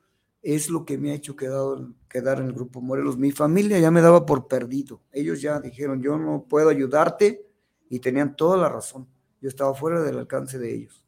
es 0.42 0.70
lo 0.70 0.84
que 0.86 0.96
me 0.98 1.10
ha 1.12 1.14
hecho 1.14 1.36
quedado, 1.36 1.92
quedar 2.08 2.40
en 2.40 2.46
el 2.46 2.52
Grupo 2.54 2.80
Morelos. 2.80 3.18
Mi 3.18 3.30
familia 3.32 3.78
ya 3.78 3.90
me 3.90 4.00
daba 4.00 4.24
por 4.24 4.48
perdido. 4.48 5.02
Ellos 5.12 5.40
ya 5.42 5.60
dijeron, 5.60 6.02
yo 6.02 6.16
no 6.18 6.46
puedo 6.48 6.70
ayudarte 6.70 7.46
y 7.90 7.98
tenían 7.98 8.36
toda 8.36 8.56
la 8.56 8.68
razón. 8.68 9.06
Yo 9.40 9.48
estaba 9.48 9.74
fuera 9.74 10.00
del 10.02 10.18
alcance 10.18 10.58
de 10.58 10.74
ellos. 10.74 11.04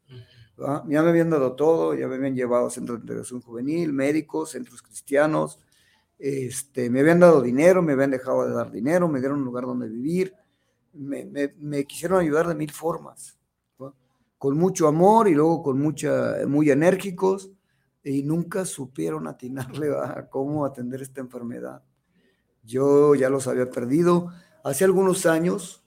¿va? 0.60 0.84
Ya 0.88 1.02
me 1.02 1.08
habían 1.10 1.30
dado 1.30 1.54
todo, 1.56 1.94
ya 1.94 2.06
me 2.08 2.16
habían 2.16 2.34
llevado 2.36 2.66
a 2.66 2.70
centros 2.70 2.98
de 2.98 3.02
integración 3.04 3.40
juvenil, 3.40 3.92
médicos, 3.92 4.50
centros 4.50 4.82
cristianos, 4.82 5.58
este, 6.18 6.88
me 6.90 7.00
habían 7.00 7.18
dado 7.20 7.40
dinero, 7.42 7.82
me 7.82 7.94
habían 7.94 8.10
dejado 8.10 8.46
de 8.46 8.54
dar 8.54 8.70
dinero, 8.70 9.08
me 9.08 9.18
dieron 9.18 9.38
un 9.40 9.44
lugar 9.44 9.64
donde 9.64 9.88
vivir, 9.88 10.34
me, 10.92 11.24
me- 11.24 11.54
me 11.58 11.84
quisieron 11.84 12.20
ayudar 12.20 12.46
de 12.46 12.54
mil 12.54 12.70
formas. 12.70 13.36
Con 14.42 14.58
mucho 14.58 14.88
amor 14.88 15.28
y 15.28 15.34
luego 15.34 15.62
con 15.62 15.78
mucha, 15.78 16.34
muy 16.48 16.68
enérgicos, 16.68 17.52
y 18.02 18.24
nunca 18.24 18.64
supieron 18.64 19.28
atinarle 19.28 19.94
a 19.96 20.28
cómo 20.28 20.64
atender 20.64 21.00
esta 21.00 21.20
enfermedad. 21.20 21.84
Yo 22.64 23.14
ya 23.14 23.30
los 23.30 23.46
había 23.46 23.70
perdido. 23.70 24.32
Hace 24.64 24.82
algunos 24.82 25.26
años 25.26 25.84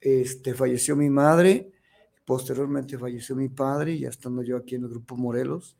este, 0.00 0.54
falleció 0.54 0.96
mi 0.96 1.08
madre, 1.08 1.70
posteriormente 2.24 2.98
falleció 2.98 3.36
mi 3.36 3.48
padre, 3.48 3.96
ya 3.96 4.08
estando 4.08 4.42
yo 4.42 4.56
aquí 4.56 4.74
en 4.74 4.82
el 4.82 4.88
Grupo 4.88 5.16
Morelos, 5.16 5.76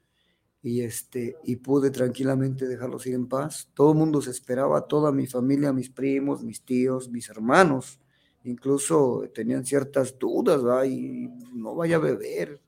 y, 0.63 0.83
este, 0.83 1.37
y 1.43 1.57
pude 1.57 1.91
tranquilamente 1.91 2.69
dejarlos 2.69 3.09
ir 3.09 3.15
en 3.15 3.27
paz. 3.27 3.69
Todo 3.75 3.91
el 3.91 3.99
mundo 3.99 4.23
se 4.23 4.31
esperaba, 4.31 4.87
toda 4.87 5.11
mi 5.11 5.27
familia, 5.27 5.73
mis 5.73 5.91
primos, 5.91 6.45
mis 6.45 6.65
tíos, 6.65 7.11
mis 7.11 7.29
hermanos, 7.29 7.99
incluso 8.45 9.29
tenían 9.35 9.65
ciertas 9.65 10.17
dudas, 10.17 10.63
y 10.87 11.24
no 11.65 11.75
vaya 11.75 11.97
a 11.97 11.99
beber, 11.99 12.61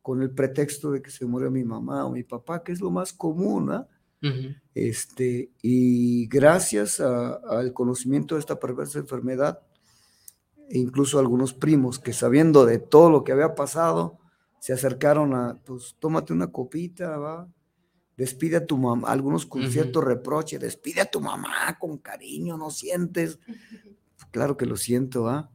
con 0.00 0.22
el 0.22 0.30
pretexto 0.30 0.92
de 0.92 1.02
que 1.02 1.10
se 1.10 1.26
murió 1.26 1.50
mi 1.50 1.64
mamá 1.64 2.06
o 2.06 2.12
mi 2.12 2.22
papá, 2.22 2.62
que 2.62 2.72
es 2.72 2.80
lo 2.80 2.90
más 2.90 3.12
común, 3.12 3.72
¿ah? 3.72 3.88
Este, 4.74 5.50
y 5.62 6.26
gracias 6.26 7.00
al 7.00 7.72
conocimiento 7.72 8.34
de 8.34 8.40
esta 8.40 8.58
perversa 8.58 8.98
enfermedad, 8.98 9.60
e 10.68 10.78
incluso 10.78 11.18
algunos 11.18 11.54
primos 11.54 11.98
que 11.98 12.12
sabiendo 12.12 12.66
de 12.66 12.78
todo 12.78 13.10
lo 13.10 13.22
que 13.22 13.32
había 13.32 13.54
pasado, 13.54 14.18
se 14.58 14.72
acercaron 14.72 15.34
a, 15.34 15.60
pues, 15.64 15.94
tómate 16.00 16.32
una 16.32 16.48
copita, 16.48 17.18
va, 17.18 17.48
despide 18.16 18.56
a 18.56 18.66
tu 18.66 18.78
mamá, 18.78 19.08
algunos 19.08 19.46
con 19.46 19.70
cierto 19.70 20.00
reproche, 20.00 20.58
despide 20.58 21.02
a 21.02 21.10
tu 21.10 21.20
mamá 21.20 21.76
con 21.78 21.98
cariño, 21.98 22.56
no 22.56 22.70
sientes. 22.70 23.38
Claro 24.32 24.56
que 24.56 24.66
lo 24.66 24.76
siento, 24.76 25.24
¿va? 25.24 25.50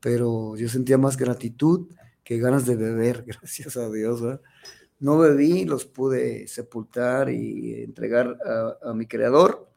Pero 0.00 0.56
yo 0.56 0.68
sentía 0.68 0.98
más 0.98 1.16
gratitud 1.16 1.88
que 2.26 2.38
ganas 2.38 2.66
de 2.66 2.74
beber, 2.74 3.22
gracias 3.26 3.76
a 3.76 3.88
Dios. 3.88 4.20
No 4.98 5.18
bebí, 5.18 5.64
los 5.64 5.86
pude 5.86 6.48
sepultar 6.48 7.30
y 7.30 7.84
entregar 7.84 8.36
a, 8.82 8.92
mi 8.94 9.06
creador 9.06 9.70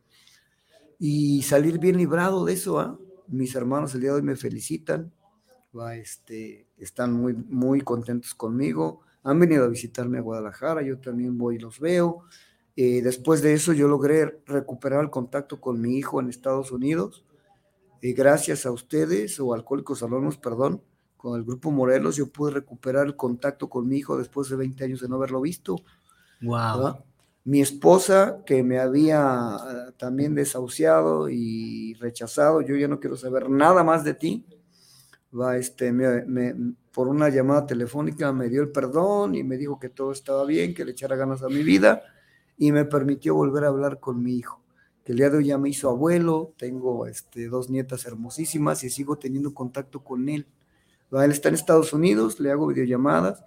y 0.98 1.44
salir 1.44 1.78
bien 1.78 1.98
librado 1.98 2.44
de 2.46 2.54
eso, 2.54 2.80
¿ah? 2.80 3.00
Mis 3.28 3.54
hermanos 3.54 3.94
el 3.94 4.02
día 4.02 4.10
de 4.10 4.16
hoy 4.16 4.22
me 4.24 4.36
felicitan. 4.36 5.14
Este, 5.94 6.68
están 6.78 7.14
muy, 7.14 7.34
muy 7.34 7.82
contentos 7.82 8.34
conmigo, 8.34 9.02
han 9.22 9.40
venido 9.40 9.66
a 9.66 9.68
visitarme 9.68 10.18
a 10.18 10.22
Guadalajara, 10.22 10.82
yo 10.82 11.00
también 11.00 11.38
voy 11.38 11.58
y 11.58 11.60
los 11.60 11.80
veo. 11.80 12.24
Eh, 12.76 13.04
después 13.04 13.44
de 13.44 13.54
eso 13.54 13.74
yo 13.74 13.88
logré 13.88 14.42
recuperar 14.48 15.04
el 15.04 15.12
contacto 15.12 15.62
con 15.62 15.80
mi 15.80 15.98
hijo 15.98 16.20
en 16.20 16.30
Estados 16.30 16.72
Unidos, 16.72 17.24
y 18.02 18.14
gracias 18.14 18.66
a 18.66 18.72
ustedes, 18.72 19.40
o 19.40 19.54
Alcohólicos 19.54 20.02
Anónimos, 20.02 20.38
perdón, 20.38 20.82
con 21.20 21.38
el 21.38 21.46
Grupo 21.46 21.72
Morelos, 21.72 22.16
yo 22.16 22.28
pude 22.32 22.54
recuperar 22.54 23.06
el 23.08 23.16
contacto 23.18 23.70
con 23.70 23.88
mi 23.88 23.98
hijo 23.98 24.18
después 24.18 24.50
de 24.50 24.56
20 24.56 24.86
años 24.86 25.02
de 25.02 25.10
no 25.10 25.18
haberlo 25.18 25.42
visto. 25.42 25.76
Wow. 26.42 26.78
¿verdad? 26.78 27.06
Mi 27.46 27.62
esposa, 27.62 28.44
que 28.46 28.64
me 28.64 28.80
había 28.80 29.58
eh, 29.90 29.92
también 29.98 30.36
desahuciado 30.36 31.30
y 31.30 31.96
rechazado, 31.96 32.62
yo 32.62 32.76
ya 32.78 32.88
no 32.88 33.00
quiero 33.00 33.18
saber 33.18 33.50
nada 33.50 33.84
más 33.84 34.04
de 34.04 34.14
ti, 34.14 34.46
va, 35.40 35.58
este, 35.58 35.92
me- 35.92 36.26
me- 36.26 36.56
por 36.92 37.08
una 37.08 37.30
llamada 37.30 37.66
telefónica 37.66 38.32
me 38.34 38.50
dio 38.50 38.62
el 38.62 38.72
perdón 38.72 39.36
y 39.36 39.44
me 39.44 39.58
dijo 39.58 39.80
que 39.80 39.90
todo 39.90 40.12
estaba 40.12 40.46
bien, 40.46 40.74
que 40.74 40.86
le 40.86 40.92
echara 40.92 41.16
ganas 41.16 41.44
a 41.44 41.50
mi 41.50 41.64
vida 41.64 42.02
y 42.58 42.72
me 42.72 42.86
permitió 42.86 43.36
volver 43.36 43.64
a 43.64 43.68
hablar 43.70 44.00
con 44.00 44.22
mi 44.24 44.36
hijo, 44.38 44.62
que 45.04 45.14
el 45.14 45.20
día 45.20 45.30
de 45.30 45.38
hoy 45.38 45.46
ya 45.48 45.58
me 45.58 45.70
hizo 45.70 45.90
abuelo, 45.90 46.54
tengo 46.58 47.06
este, 47.08 47.48
dos 47.48 47.70
nietas 47.70 48.06
hermosísimas 48.06 48.84
y 48.84 48.90
sigo 48.90 49.18
teniendo 49.18 49.54
contacto 49.54 50.04
con 50.04 50.30
él. 50.30 50.48
Él 51.12 51.32
está 51.32 51.50
en 51.50 51.56
Estados 51.56 51.92
Unidos, 51.94 52.40
le 52.40 52.52
hago 52.52 52.68
videollamadas 52.68 53.44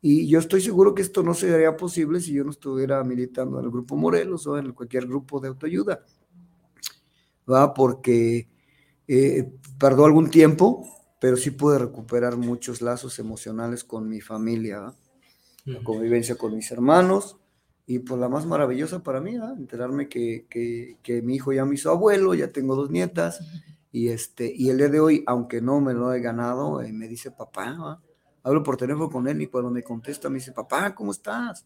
y 0.00 0.28
yo 0.28 0.38
estoy 0.38 0.60
seguro 0.60 0.94
que 0.94 1.02
esto 1.02 1.22
no 1.22 1.34
sería 1.34 1.76
posible 1.76 2.20
si 2.20 2.32
yo 2.32 2.44
no 2.44 2.50
estuviera 2.50 3.02
militando 3.04 3.58
en 3.58 3.64
el 3.66 3.70
Grupo 3.70 3.96
Morelos 3.96 4.46
o 4.46 4.58
en 4.58 4.72
cualquier 4.72 5.06
grupo 5.06 5.40
de 5.40 5.48
autoayuda. 5.48 6.04
¿va? 7.50 7.74
Porque 7.74 8.48
eh, 9.06 9.52
tardó 9.78 10.04
algún 10.06 10.30
tiempo, 10.30 10.88
pero 11.20 11.36
sí 11.36 11.50
pude 11.50 11.78
recuperar 11.78 12.36
muchos 12.36 12.80
lazos 12.82 13.18
emocionales 13.18 13.84
con 13.84 14.08
mi 14.08 14.20
familia, 14.20 14.80
¿va? 14.80 14.96
la 15.66 15.82
convivencia 15.82 16.36
con 16.36 16.54
mis 16.54 16.70
hermanos, 16.70 17.38
y 17.86 17.98
pues 17.98 18.18
la 18.20 18.28
más 18.30 18.46
maravillosa 18.46 19.02
para 19.02 19.20
mí, 19.20 19.36
¿va? 19.36 19.52
enterarme 19.56 20.08
que, 20.08 20.46
que- 20.48 20.96
que 21.02 21.22
mi 21.22 21.36
hijo 21.36 21.52
ya 21.52 21.64
me 21.64 21.74
hizo 21.74 21.90
abuelo, 21.90 22.34
ya 22.34 22.50
tengo 22.52 22.76
dos 22.76 22.90
nietas, 22.90 23.40
y, 23.94 24.08
este, 24.08 24.52
y 24.52 24.70
el 24.70 24.78
día 24.78 24.88
de 24.88 24.98
hoy, 24.98 25.22
aunque 25.24 25.60
no 25.60 25.80
me 25.80 25.94
lo 25.94 26.12
he 26.12 26.20
ganado, 26.20 26.82
eh, 26.82 26.92
me 26.92 27.06
dice 27.06 27.30
papá, 27.30 27.78
¿va? 27.78 28.02
hablo 28.42 28.60
por 28.64 28.76
teléfono 28.76 29.08
con 29.08 29.28
él 29.28 29.40
y 29.40 29.46
cuando 29.46 29.70
me 29.70 29.84
contesta 29.84 30.28
me 30.28 30.38
dice, 30.38 30.50
papá, 30.50 30.92
¿cómo 30.96 31.12
estás? 31.12 31.64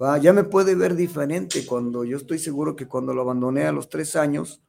¿va? 0.00 0.18
Ya 0.18 0.34
me 0.34 0.44
puede 0.44 0.74
ver 0.74 0.94
diferente 0.94 1.64
cuando 1.64 2.04
yo 2.04 2.18
estoy 2.18 2.38
seguro 2.38 2.76
que 2.76 2.86
cuando 2.86 3.14
lo 3.14 3.22
abandoné 3.22 3.64
a 3.64 3.72
los 3.72 3.88
tres 3.88 4.16
años, 4.16 4.60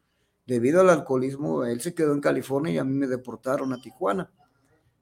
debido 0.46 0.80
al 0.80 0.90
alcoholismo, 0.90 1.66
él 1.66 1.82
se 1.82 1.94
quedó 1.94 2.14
en 2.14 2.22
California 2.22 2.72
y 2.72 2.78
a 2.78 2.86
mí 2.86 2.94
me 2.94 3.08
deportaron 3.08 3.74
a 3.74 3.82
Tijuana. 3.82 4.32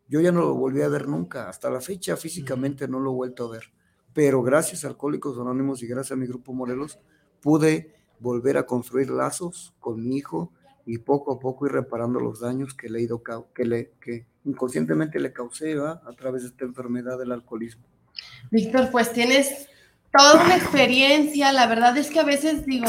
Yo 0.08 0.21
ya 0.21 0.32
no 0.32 0.39
lo 0.39 0.56
volví 0.56 0.82
a 0.82 0.88
ver 0.88 1.08
nunca, 1.08 1.50
hasta 1.50 1.69
la 1.69 1.82
fecha 1.82 2.17
físicamente 2.17 2.88
no 2.88 3.00
lo 3.00 3.12
he 3.12 3.15
vuelto 3.15 3.45
a 3.45 3.52
ver. 3.52 3.65
Pero 4.12 4.41
gracias 4.41 4.86
a 4.86 4.88
Alcohólicos 4.88 5.38
Anónimos 5.38 5.84
y 5.84 5.88
gracias 5.88 6.13
a 6.13 6.19
mi 6.19 6.26
grupo 6.26 6.52
Morelos, 6.52 6.98
pude 7.43 7.93
volver 8.19 8.58
a 8.58 8.65
construir 8.65 9.12
lazos 9.12 9.76
con 9.80 10.04
mi 10.04 10.17
hijo 10.17 10.52
y 10.86 11.00
poco 11.00 11.34
a 11.34 11.39
poco 11.39 11.65
ir 11.65 11.71
reparando 11.71 12.19
los 12.19 12.39
daños 12.39 12.74
que 12.74 12.89
le 12.89 13.00
he 13.00 13.04
ido, 13.04 13.24
que, 13.54 13.65
le, 13.65 13.91
que 14.00 14.26
inconscientemente 14.45 15.19
le 15.19 15.34
causé 15.34 15.76
a 15.80 16.12
través 16.15 16.43
de 16.43 16.50
esta 16.50 16.65
enfermedad 16.65 17.17
del 17.17 17.32
alcoholismo. 17.32 17.84
Víctor, 18.52 18.91
pues 18.91 19.12
tienes 19.12 19.67
toda 20.15 20.45
una 20.45 20.56
experiencia, 20.56 21.52
la 21.52 21.67
verdad 21.67 21.98
es 21.98 22.10
que 22.10 22.19
a 22.19 22.24
veces 22.24 22.65
digo, 22.65 22.88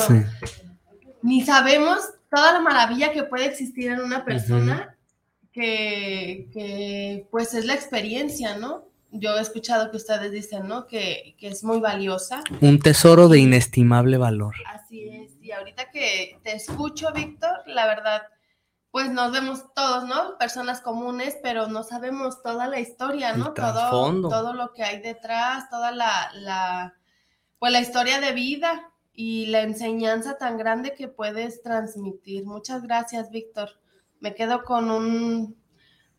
ni 1.23 1.43
sabemos 1.43 2.01
toda 2.31 2.53
la 2.53 2.61
maravilla 2.61 3.13
que 3.13 3.25
puede 3.25 3.47
existir 3.47 3.91
en 3.91 4.01
una 4.01 4.25
persona 4.25 4.97
que, 5.53 6.49
que, 6.53 7.27
pues 7.31 7.55
es 7.55 7.65
la 7.65 7.75
experiencia, 7.75 8.59
¿no? 8.59 8.85
Yo 9.19 9.37
he 9.37 9.41
escuchado 9.41 9.91
que 9.91 9.97
ustedes 9.97 10.33
dicen, 10.33 10.69
¿no? 10.69 10.87
Que, 10.87 11.37
que 11.39 11.49
es 11.49 11.65
muy 11.65 11.81
valiosa. 11.81 12.43
Un 12.61 12.79
tesoro 12.79 13.29
de 13.29 13.39
inestimable 13.39 14.19
valor. 14.19 14.55
Así 14.73 15.09
es, 15.09 15.33
y 15.41 15.53
ahorita 15.53 15.91
que 15.91 16.39
te 16.43 16.55
escucho, 16.55 17.13
Víctor, 17.13 17.63
la 17.67 17.87
verdad, 17.87 18.23
pues 18.91 19.11
nos 19.11 19.31
vemos 19.31 19.73
todos, 19.75 20.05
¿no? 20.05 20.39
Personas 20.39 20.81
comunes, 20.81 21.37
pero 21.43 21.69
no 21.69 21.83
sabemos 21.83 22.43
toda 22.43 22.67
la 22.67 22.81
historia, 22.81 23.37
¿no? 23.37 23.53
Todo, 23.53 24.29
todo 24.29 24.55
lo 24.55 24.73
que 24.73 24.83
hay 24.83 25.01
detrás, 25.01 25.69
toda 25.71 25.93
la, 25.93 26.31
la, 26.35 26.95
pues 27.59 27.73
la 27.73 27.81
historia 27.81 28.21
de 28.21 28.33
vida 28.33 28.91
y 29.13 29.47
la 29.47 29.63
enseñanza 29.63 30.39
tan 30.39 30.57
grande 30.59 30.95
que 30.95 31.09
puedes 31.09 31.63
transmitir. 31.63 32.45
Muchas 32.45 32.83
gracias, 32.83 33.31
Víctor. 33.31 33.71
Me 34.21 34.35
quedo 34.35 34.65
con 34.65 34.91
un, 34.91 35.57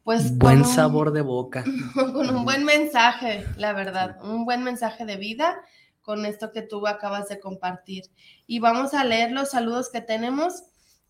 pues... 0.07 0.37
Buen 0.37 0.63
sabor 0.63 1.11
de 1.11 1.19
boca. 1.19 1.65
Con 1.93 2.33
un 2.33 2.45
buen 2.45 2.63
mensaje, 2.63 3.45
la 3.57 3.73
verdad, 3.73 4.17
un 4.23 4.45
buen 4.45 4.63
mensaje 4.63 5.05
de 5.05 5.17
vida 5.17 5.59
con 6.01 6.25
esto 6.25 6.53
que 6.53 6.61
tú 6.61 6.87
acabas 6.87 7.27
de 7.27 7.41
compartir. 7.41 8.05
Y 8.45 8.59
vamos 8.59 8.93
a 8.93 9.03
leer 9.03 9.31
los 9.31 9.51
saludos 9.51 9.89
que 9.89 9.99
tenemos 9.99 10.63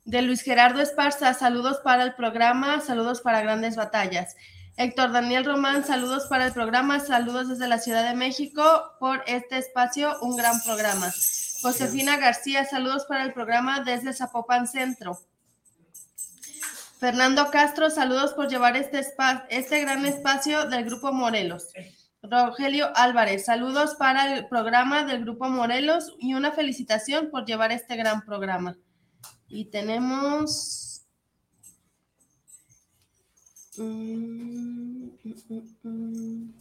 de 0.04 0.24
Luis 0.24 0.42
Gerardo 0.42 0.82
Esparza, 0.82 1.36
saludos 1.36 1.78
para 1.84 2.02
el 2.02 2.16
programa, 2.16 2.82
saludos 2.82 3.22
para 3.22 3.42
grandes 3.42 3.76
batallas. 3.76 4.36
Héctor 4.78 5.12
Daniel 5.12 5.46
Román, 5.46 5.86
saludos 5.86 6.26
para 6.28 6.48
el 6.48 6.54
programa, 6.54 7.00
saludos 7.00 7.50
desde 7.50 7.68
la 7.68 7.78
Ciudad 7.78 8.10
de 8.10 8.16
México 8.16 8.64
por 9.00 9.22
este 9.28 9.60
espacio, 9.60 10.16
un 10.22 10.36
gran 10.38 10.60
programa. 10.64 11.14
Josefina 11.62 12.18
García, 12.18 12.66
saludos 12.66 13.06
para 13.06 13.24
el 13.24 13.34
programa 13.34 13.82
desde 13.82 14.12
Zapopan 14.12 14.66
Centro. 14.66 15.20
Fernando 17.00 17.52
Castro, 17.52 17.92
saludos 17.92 18.34
por 18.34 18.50
llevar 18.50 18.76
este, 18.76 19.06
este 19.50 19.82
gran 19.82 20.04
espacio 20.06 20.68
del 20.68 20.84
Grupo 20.84 21.14
Morelos. 21.14 21.68
Rogelio 22.24 22.90
Álvarez, 22.96 23.46
saludos 23.46 23.94
para 23.96 24.34
el 24.34 24.48
programa 24.48 25.04
del 25.04 25.22
Grupo 25.22 25.48
Morelos 25.48 26.16
y 26.20 26.34
una 26.34 26.52
felicitación 26.52 27.30
por 27.30 27.46
llevar 27.46 27.72
este 27.72 27.96
gran 27.96 28.26
programa. 28.26 28.78
Y 29.48 29.66
tenemos... 29.66 31.04
Mm, 33.78 35.10
mm, 35.24 35.62
mm, 35.84 36.54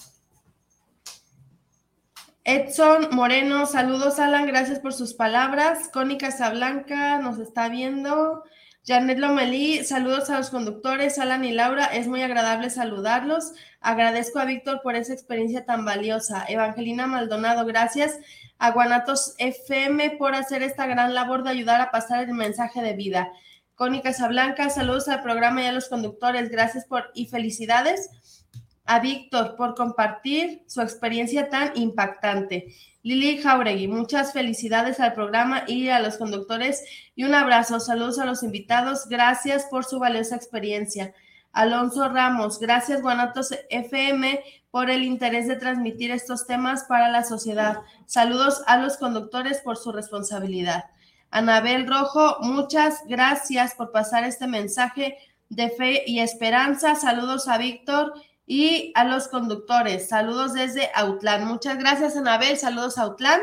Edson 2.45 3.09
Moreno, 3.13 3.65
saludos 3.65 4.19
Alan, 4.19 4.47
gracias 4.47 4.81
por 4.81 4.93
sus 4.93 5.15
palabras. 5.15 5.89
Connie 5.89 6.19
Casablanca 6.19 7.19
nos 7.19 7.39
está 7.39 7.71
viendo. 7.71 8.45
Janet 8.87 9.19
Lomelí, 9.19 9.83
saludos 9.83 10.31
a 10.31 10.39
los 10.39 10.51
conductores, 10.51 11.19
Alan 11.19 11.45
y 11.45 11.51
Laura, 11.51 11.87
es 11.87 12.07
muy 12.07 12.23
agradable 12.23 12.71
saludarlos. 12.71 13.51
Agradezco 13.81 14.39
a 14.39 14.45
Víctor 14.45 14.81
por 14.81 14.95
esa 14.95 15.13
experiencia 15.13 15.65
tan 15.65 15.85
valiosa. 15.85 16.45
Evangelina 16.49 17.09
Maldonado, 17.09 17.67
gracias 17.67 18.17
a 18.59 18.71
Guanatos 18.71 19.35
FM 19.39 20.11
por 20.19 20.37
hacer 20.37 20.63
esta 20.63 20.87
gran 20.87 21.15
labor 21.15 21.43
de 21.43 21.51
ayudar 21.51 21.81
a 21.81 21.91
pasar 21.91 22.29
el 22.29 22.35
mensaje 22.35 22.81
de 22.81 22.93
vida. 22.93 23.33
Connie 23.75 24.03
Casablanca, 24.03 24.71
saludos 24.71 25.09
al 25.09 25.21
programa 25.21 25.65
y 25.65 25.67
a 25.67 25.73
los 25.73 25.89
conductores, 25.89 26.49
gracias 26.49 26.85
por 26.85 27.11
y 27.13 27.27
felicidades 27.27 28.46
a 28.87 29.01
Víctor 29.01 29.57
por 29.57 29.75
compartir 29.75 30.63
su 30.67 30.81
experiencia 30.81 31.49
tan 31.49 31.73
impactante. 31.75 32.75
Lili 33.03 33.39
Jauregui, 33.39 33.89
muchas 33.89 34.33
felicidades 34.33 34.99
al 34.99 35.13
programa 35.13 35.65
y 35.67 35.89
a 35.89 36.01
los 36.01 36.17
conductores 36.17 36.83
y 37.15 37.25
un 37.25 37.35
abrazo. 37.35 37.79
Saludos 37.79 38.19
a 38.19 38.25
los 38.25 38.43
invitados. 38.43 39.09
Gracias 39.09 39.67
por 39.67 39.85
su 39.85 39.99
valiosa 39.99 40.37
experiencia. 40.37 41.15
Alonso 41.53 42.09
Ramos, 42.09 42.59
gracias 42.59 43.01
Guanatos 43.01 43.55
FM 43.71 44.43
por 44.71 44.91
el 44.91 45.05
interés 45.05 45.49
de 45.49 45.57
transmitir 45.57 46.11
estos 46.11 46.47
temas 46.47 46.85
para 46.85 47.09
la 47.09 47.25
sociedad. 47.25 47.79
Saludos 48.05 48.63
a 48.67 48.77
los 48.77 48.99
conductores 48.99 49.61
por 49.61 49.79
su 49.79 49.91
responsabilidad. 49.91 50.85
Anabel 51.31 51.87
Rojo, 51.87 52.37
muchas 52.43 53.03
gracias 53.07 53.75
por 53.75 53.91
pasar 53.91 54.25
este 54.25 54.47
mensaje 54.47 55.17
de 55.49 55.71
fe 55.71 56.03
y 56.07 56.21
esperanza. 56.21 56.95
Saludos 56.95 57.49
a 57.49 57.57
Víctor 57.57 58.13
y 58.47 58.93
a 58.95 59.05
los 59.05 59.29
conductores. 59.29 60.09
Saludos 60.09 60.55
desde 60.55 60.91
Autlán. 60.95 61.47
Muchas 61.47 61.79
gracias, 61.79 62.17
Anabel. 62.17 62.57
Saludos 62.57 62.97
a 62.97 63.03
Autlán. 63.03 63.41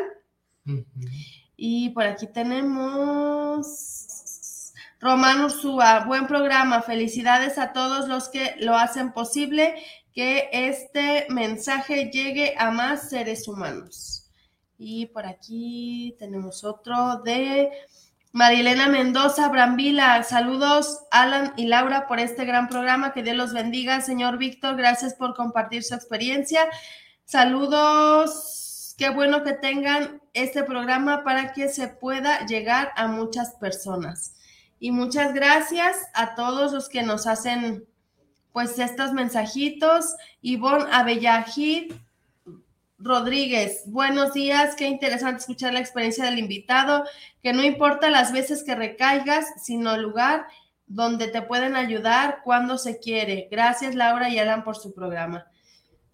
Y 1.57 1.89
por 1.89 2.05
aquí 2.05 2.27
tenemos 2.27 3.67
Román 4.99 5.43
Ursúa. 5.43 6.05
Buen 6.05 6.25
programa. 6.27 6.81
Felicidades 6.81 7.57
a 7.57 7.73
todos 7.73 8.07
los 8.07 8.29
que 8.29 8.55
lo 8.59 8.75
hacen 8.75 9.11
posible 9.11 9.75
que 10.13 10.49
este 10.51 11.25
mensaje 11.29 12.09
llegue 12.11 12.55
a 12.57 12.71
más 12.71 13.09
seres 13.09 13.47
humanos. 13.47 14.31
Y 14.77 15.07
por 15.07 15.25
aquí 15.25 16.15
tenemos 16.19 16.63
otro 16.63 17.17
de 17.23 17.71
Marilena 18.33 18.87
Mendoza, 18.89 19.47
Brambila, 19.47 20.23
saludos 20.23 21.03
Alan 21.11 21.53
y 21.55 21.67
Laura 21.67 22.07
por 22.07 22.19
este 22.19 22.45
gran 22.45 22.67
programa. 22.67 23.13
Que 23.13 23.21
Dios 23.21 23.37
los 23.37 23.53
bendiga. 23.53 24.01
Señor 24.01 24.39
Víctor, 24.39 24.75
gracias 24.75 25.13
por 25.13 25.35
compartir 25.35 25.83
su 25.83 25.93
experiencia. 25.93 26.67
Saludos, 27.25 28.95
qué 28.97 29.09
bueno 29.09 29.43
que 29.43 29.53
tengan 29.53 30.19
este 30.33 30.63
programa 30.63 31.23
para 31.23 31.53
que 31.53 31.69
se 31.69 31.87
pueda 31.87 32.43
llegar 32.47 32.91
a 32.95 33.05
muchas 33.05 33.53
personas. 33.53 34.33
Y 34.79 34.89
muchas 34.89 35.35
gracias 35.35 35.95
a 36.15 36.33
todos 36.33 36.73
los 36.73 36.89
que 36.89 37.03
nos 37.03 37.27
hacen 37.27 37.85
pues 38.51 38.79
estos 38.79 39.13
mensajitos. 39.13 40.15
Ivonne 40.41 40.87
Abellajid, 40.91 41.93
Rodríguez, 42.99 43.83
buenos 43.87 44.33
días, 44.33 44.75
qué 44.75 44.85
interesante 44.85 45.39
escuchar 45.39 45.73
la 45.73 45.79
experiencia 45.79 46.25
del 46.25 46.39
invitado, 46.39 47.03
que 47.41 47.51
no 47.51 47.63
importa 47.63 48.09
las 48.09 48.31
veces 48.31 48.63
que 48.63 48.75
recaigas, 48.75 49.45
sino 49.61 49.97
lugar 49.97 50.45
donde 50.85 51.27
te 51.27 51.41
pueden 51.41 51.75
ayudar 51.75 52.41
cuando 52.43 52.77
se 52.77 52.99
quiere. 52.99 53.47
Gracias 53.51 53.95
Laura 53.95 54.29
y 54.29 54.37
Alan 54.37 54.63
por 54.63 54.77
su 54.77 54.93
programa. 54.93 55.47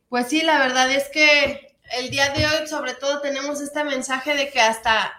Pues 0.08 0.28
sí, 0.28 0.42
la 0.42 0.58
verdad 0.60 0.90
es 0.90 1.10
que 1.10 1.78
el 1.98 2.10
día 2.10 2.30
de 2.30 2.46
hoy 2.46 2.68
sobre 2.68 2.94
todo 2.94 3.22
tenemos 3.22 3.62
este 3.62 3.84
mensaje 3.84 4.34
de 4.36 4.50
que 4.50 4.62
hasta, 4.62 5.12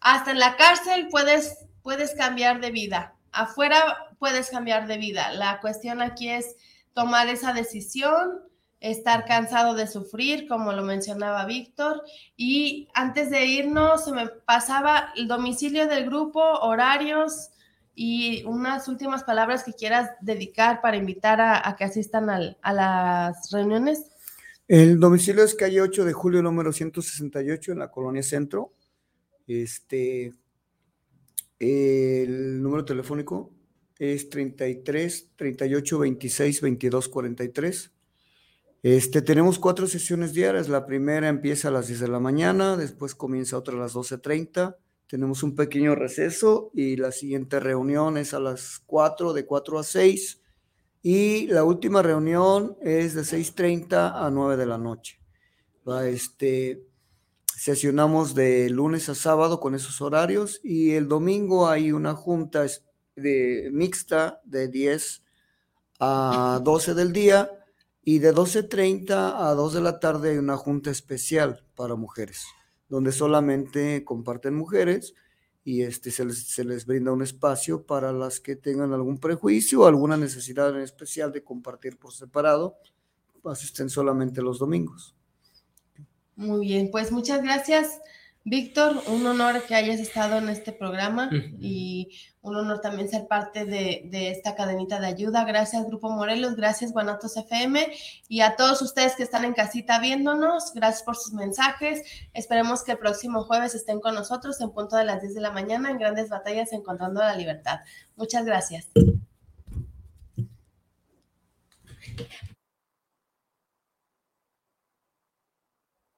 hasta 0.00 0.32
en 0.32 0.40
la 0.40 0.56
cárcel 0.56 1.08
puedes, 1.08 1.66
puedes 1.82 2.14
cambiar 2.14 2.60
de 2.60 2.72
vida, 2.72 3.14
afuera 3.32 3.96
puedes 4.18 4.50
cambiar 4.50 4.86
de 4.86 4.98
vida. 4.98 5.32
La 5.32 5.60
cuestión 5.60 6.02
aquí 6.02 6.30
es 6.30 6.56
tomar 6.94 7.28
esa 7.28 7.52
decisión 7.52 8.45
estar 8.90 9.24
cansado 9.24 9.74
de 9.74 9.86
sufrir, 9.86 10.46
como 10.48 10.72
lo 10.72 10.82
mencionaba 10.82 11.46
Víctor. 11.46 12.02
Y 12.36 12.88
antes 12.94 13.30
de 13.30 13.46
irnos, 13.46 14.04
se 14.04 14.12
me 14.12 14.28
pasaba 14.28 15.12
el 15.16 15.28
domicilio 15.28 15.86
del 15.86 16.06
grupo, 16.06 16.40
horarios 16.40 17.50
y 17.94 18.44
unas 18.44 18.88
últimas 18.88 19.24
palabras 19.24 19.64
que 19.64 19.72
quieras 19.72 20.10
dedicar 20.20 20.80
para 20.80 20.96
invitar 20.96 21.40
a, 21.40 21.74
que 21.76 21.84
asistan 21.84 22.28
a 22.30 22.72
las 22.72 23.50
reuniones. 23.50 24.04
El 24.68 25.00
domicilio 25.00 25.44
es 25.44 25.54
calle 25.54 25.80
8 25.80 26.04
de 26.04 26.12
julio, 26.12 26.42
número 26.42 26.72
168, 26.72 27.72
en 27.72 27.78
la 27.78 27.90
colonia 27.90 28.22
Centro. 28.22 28.72
Este, 29.46 30.34
el 31.58 32.62
número 32.62 32.84
telefónico 32.84 33.52
es 33.98 34.28
33 34.28 35.30
38 35.36 35.98
26 35.98 36.60
22 36.60 37.08
43. 37.08 37.92
Este, 38.82 39.22
tenemos 39.22 39.58
cuatro 39.58 39.86
sesiones 39.86 40.32
diarias. 40.32 40.68
La 40.68 40.86
primera 40.86 41.28
empieza 41.28 41.68
a 41.68 41.70
las 41.70 41.88
10 41.88 42.00
de 42.00 42.08
la 42.08 42.20
mañana, 42.20 42.76
después 42.76 43.14
comienza 43.14 43.58
otra 43.58 43.74
a 43.74 43.78
las 43.78 43.94
12.30. 43.94 44.76
Tenemos 45.08 45.42
un 45.42 45.54
pequeño 45.54 45.94
receso 45.94 46.70
y 46.74 46.96
la 46.96 47.12
siguiente 47.12 47.60
reunión 47.60 48.16
es 48.16 48.34
a 48.34 48.40
las 48.40 48.82
4, 48.86 49.32
de 49.32 49.46
4 49.46 49.78
a 49.78 49.82
6. 49.82 50.40
Y 51.02 51.46
la 51.46 51.62
última 51.62 52.02
reunión 52.02 52.76
es 52.82 53.14
de 53.14 53.22
6.30 53.22 54.12
a 54.14 54.30
9 54.30 54.56
de 54.56 54.66
la 54.66 54.78
noche. 54.78 55.20
Este, 56.04 56.82
sesionamos 57.56 58.34
de 58.34 58.68
lunes 58.70 59.08
a 59.08 59.14
sábado 59.14 59.60
con 59.60 59.74
esos 59.74 60.00
horarios 60.00 60.60
y 60.64 60.92
el 60.92 61.06
domingo 61.06 61.68
hay 61.68 61.92
una 61.92 62.14
junta 62.14 62.66
de, 63.14 63.70
mixta 63.72 64.40
de 64.44 64.68
10 64.68 65.22
a 66.00 66.60
12 66.62 66.94
del 66.94 67.12
día 67.12 67.50
y 68.08 68.20
de 68.20 68.32
12.30 68.32 69.34
a 69.36 69.52
2 69.54 69.74
de 69.74 69.80
la 69.80 69.98
tarde 69.98 70.30
hay 70.30 70.38
una 70.38 70.56
junta 70.56 70.92
especial 70.92 71.64
para 71.74 71.96
mujeres, 71.96 72.46
donde 72.88 73.10
solamente 73.10 74.04
comparten 74.04 74.54
mujeres 74.54 75.14
y 75.64 75.82
este, 75.82 76.12
se, 76.12 76.24
les, 76.24 76.46
se 76.46 76.62
les 76.62 76.86
brinda 76.86 77.10
un 77.10 77.22
espacio 77.22 77.84
para 77.84 78.12
las 78.12 78.38
que 78.38 78.54
tengan 78.54 78.92
algún 78.92 79.18
prejuicio 79.18 79.80
o 79.80 79.86
alguna 79.86 80.16
necesidad 80.16 80.70
en 80.70 80.82
especial 80.82 81.32
de 81.32 81.42
compartir 81.42 81.98
por 81.98 82.12
separado, 82.12 82.76
asisten 83.42 83.90
solamente 83.90 84.40
los 84.40 84.60
domingos. 84.60 85.16
Muy 86.36 86.64
bien, 86.64 86.92
pues 86.92 87.10
muchas 87.10 87.42
gracias, 87.42 88.00
Víctor. 88.46 89.02
Un 89.08 89.26
honor 89.26 89.64
que 89.64 89.74
hayas 89.74 89.98
estado 89.98 90.38
en 90.38 90.48
este 90.48 90.72
programa 90.72 91.28
y 91.60 92.16
un 92.42 92.54
honor 92.54 92.80
también 92.80 93.08
ser 93.08 93.26
parte 93.26 93.64
de, 93.64 94.02
de 94.04 94.30
esta 94.30 94.54
cadenita 94.54 95.00
de 95.00 95.08
ayuda. 95.08 95.44
Gracias, 95.44 95.84
Grupo 95.84 96.10
Morelos, 96.10 96.54
gracias, 96.54 96.92
Guanatos 96.92 97.36
FM, 97.36 97.92
y 98.28 98.42
a 98.42 98.54
todos 98.54 98.80
ustedes 98.82 99.16
que 99.16 99.24
están 99.24 99.44
en 99.44 99.52
casita 99.52 99.98
viéndonos, 99.98 100.72
gracias 100.74 101.02
por 101.02 101.16
sus 101.16 101.32
mensajes. 101.32 102.02
Esperemos 102.34 102.84
que 102.84 102.92
el 102.92 102.98
próximo 102.98 103.42
jueves 103.42 103.74
estén 103.74 103.98
con 103.98 104.14
nosotros 104.14 104.60
en 104.60 104.70
punto 104.70 104.94
de 104.94 105.04
las 105.04 105.22
10 105.22 105.34
de 105.34 105.40
la 105.40 105.50
mañana 105.50 105.90
en 105.90 105.98
Grandes 105.98 106.28
Batallas 106.28 106.72
Encontrando 106.72 107.20
la 107.20 107.34
Libertad. 107.34 107.80
Muchas 108.14 108.44
gracias. 108.44 108.86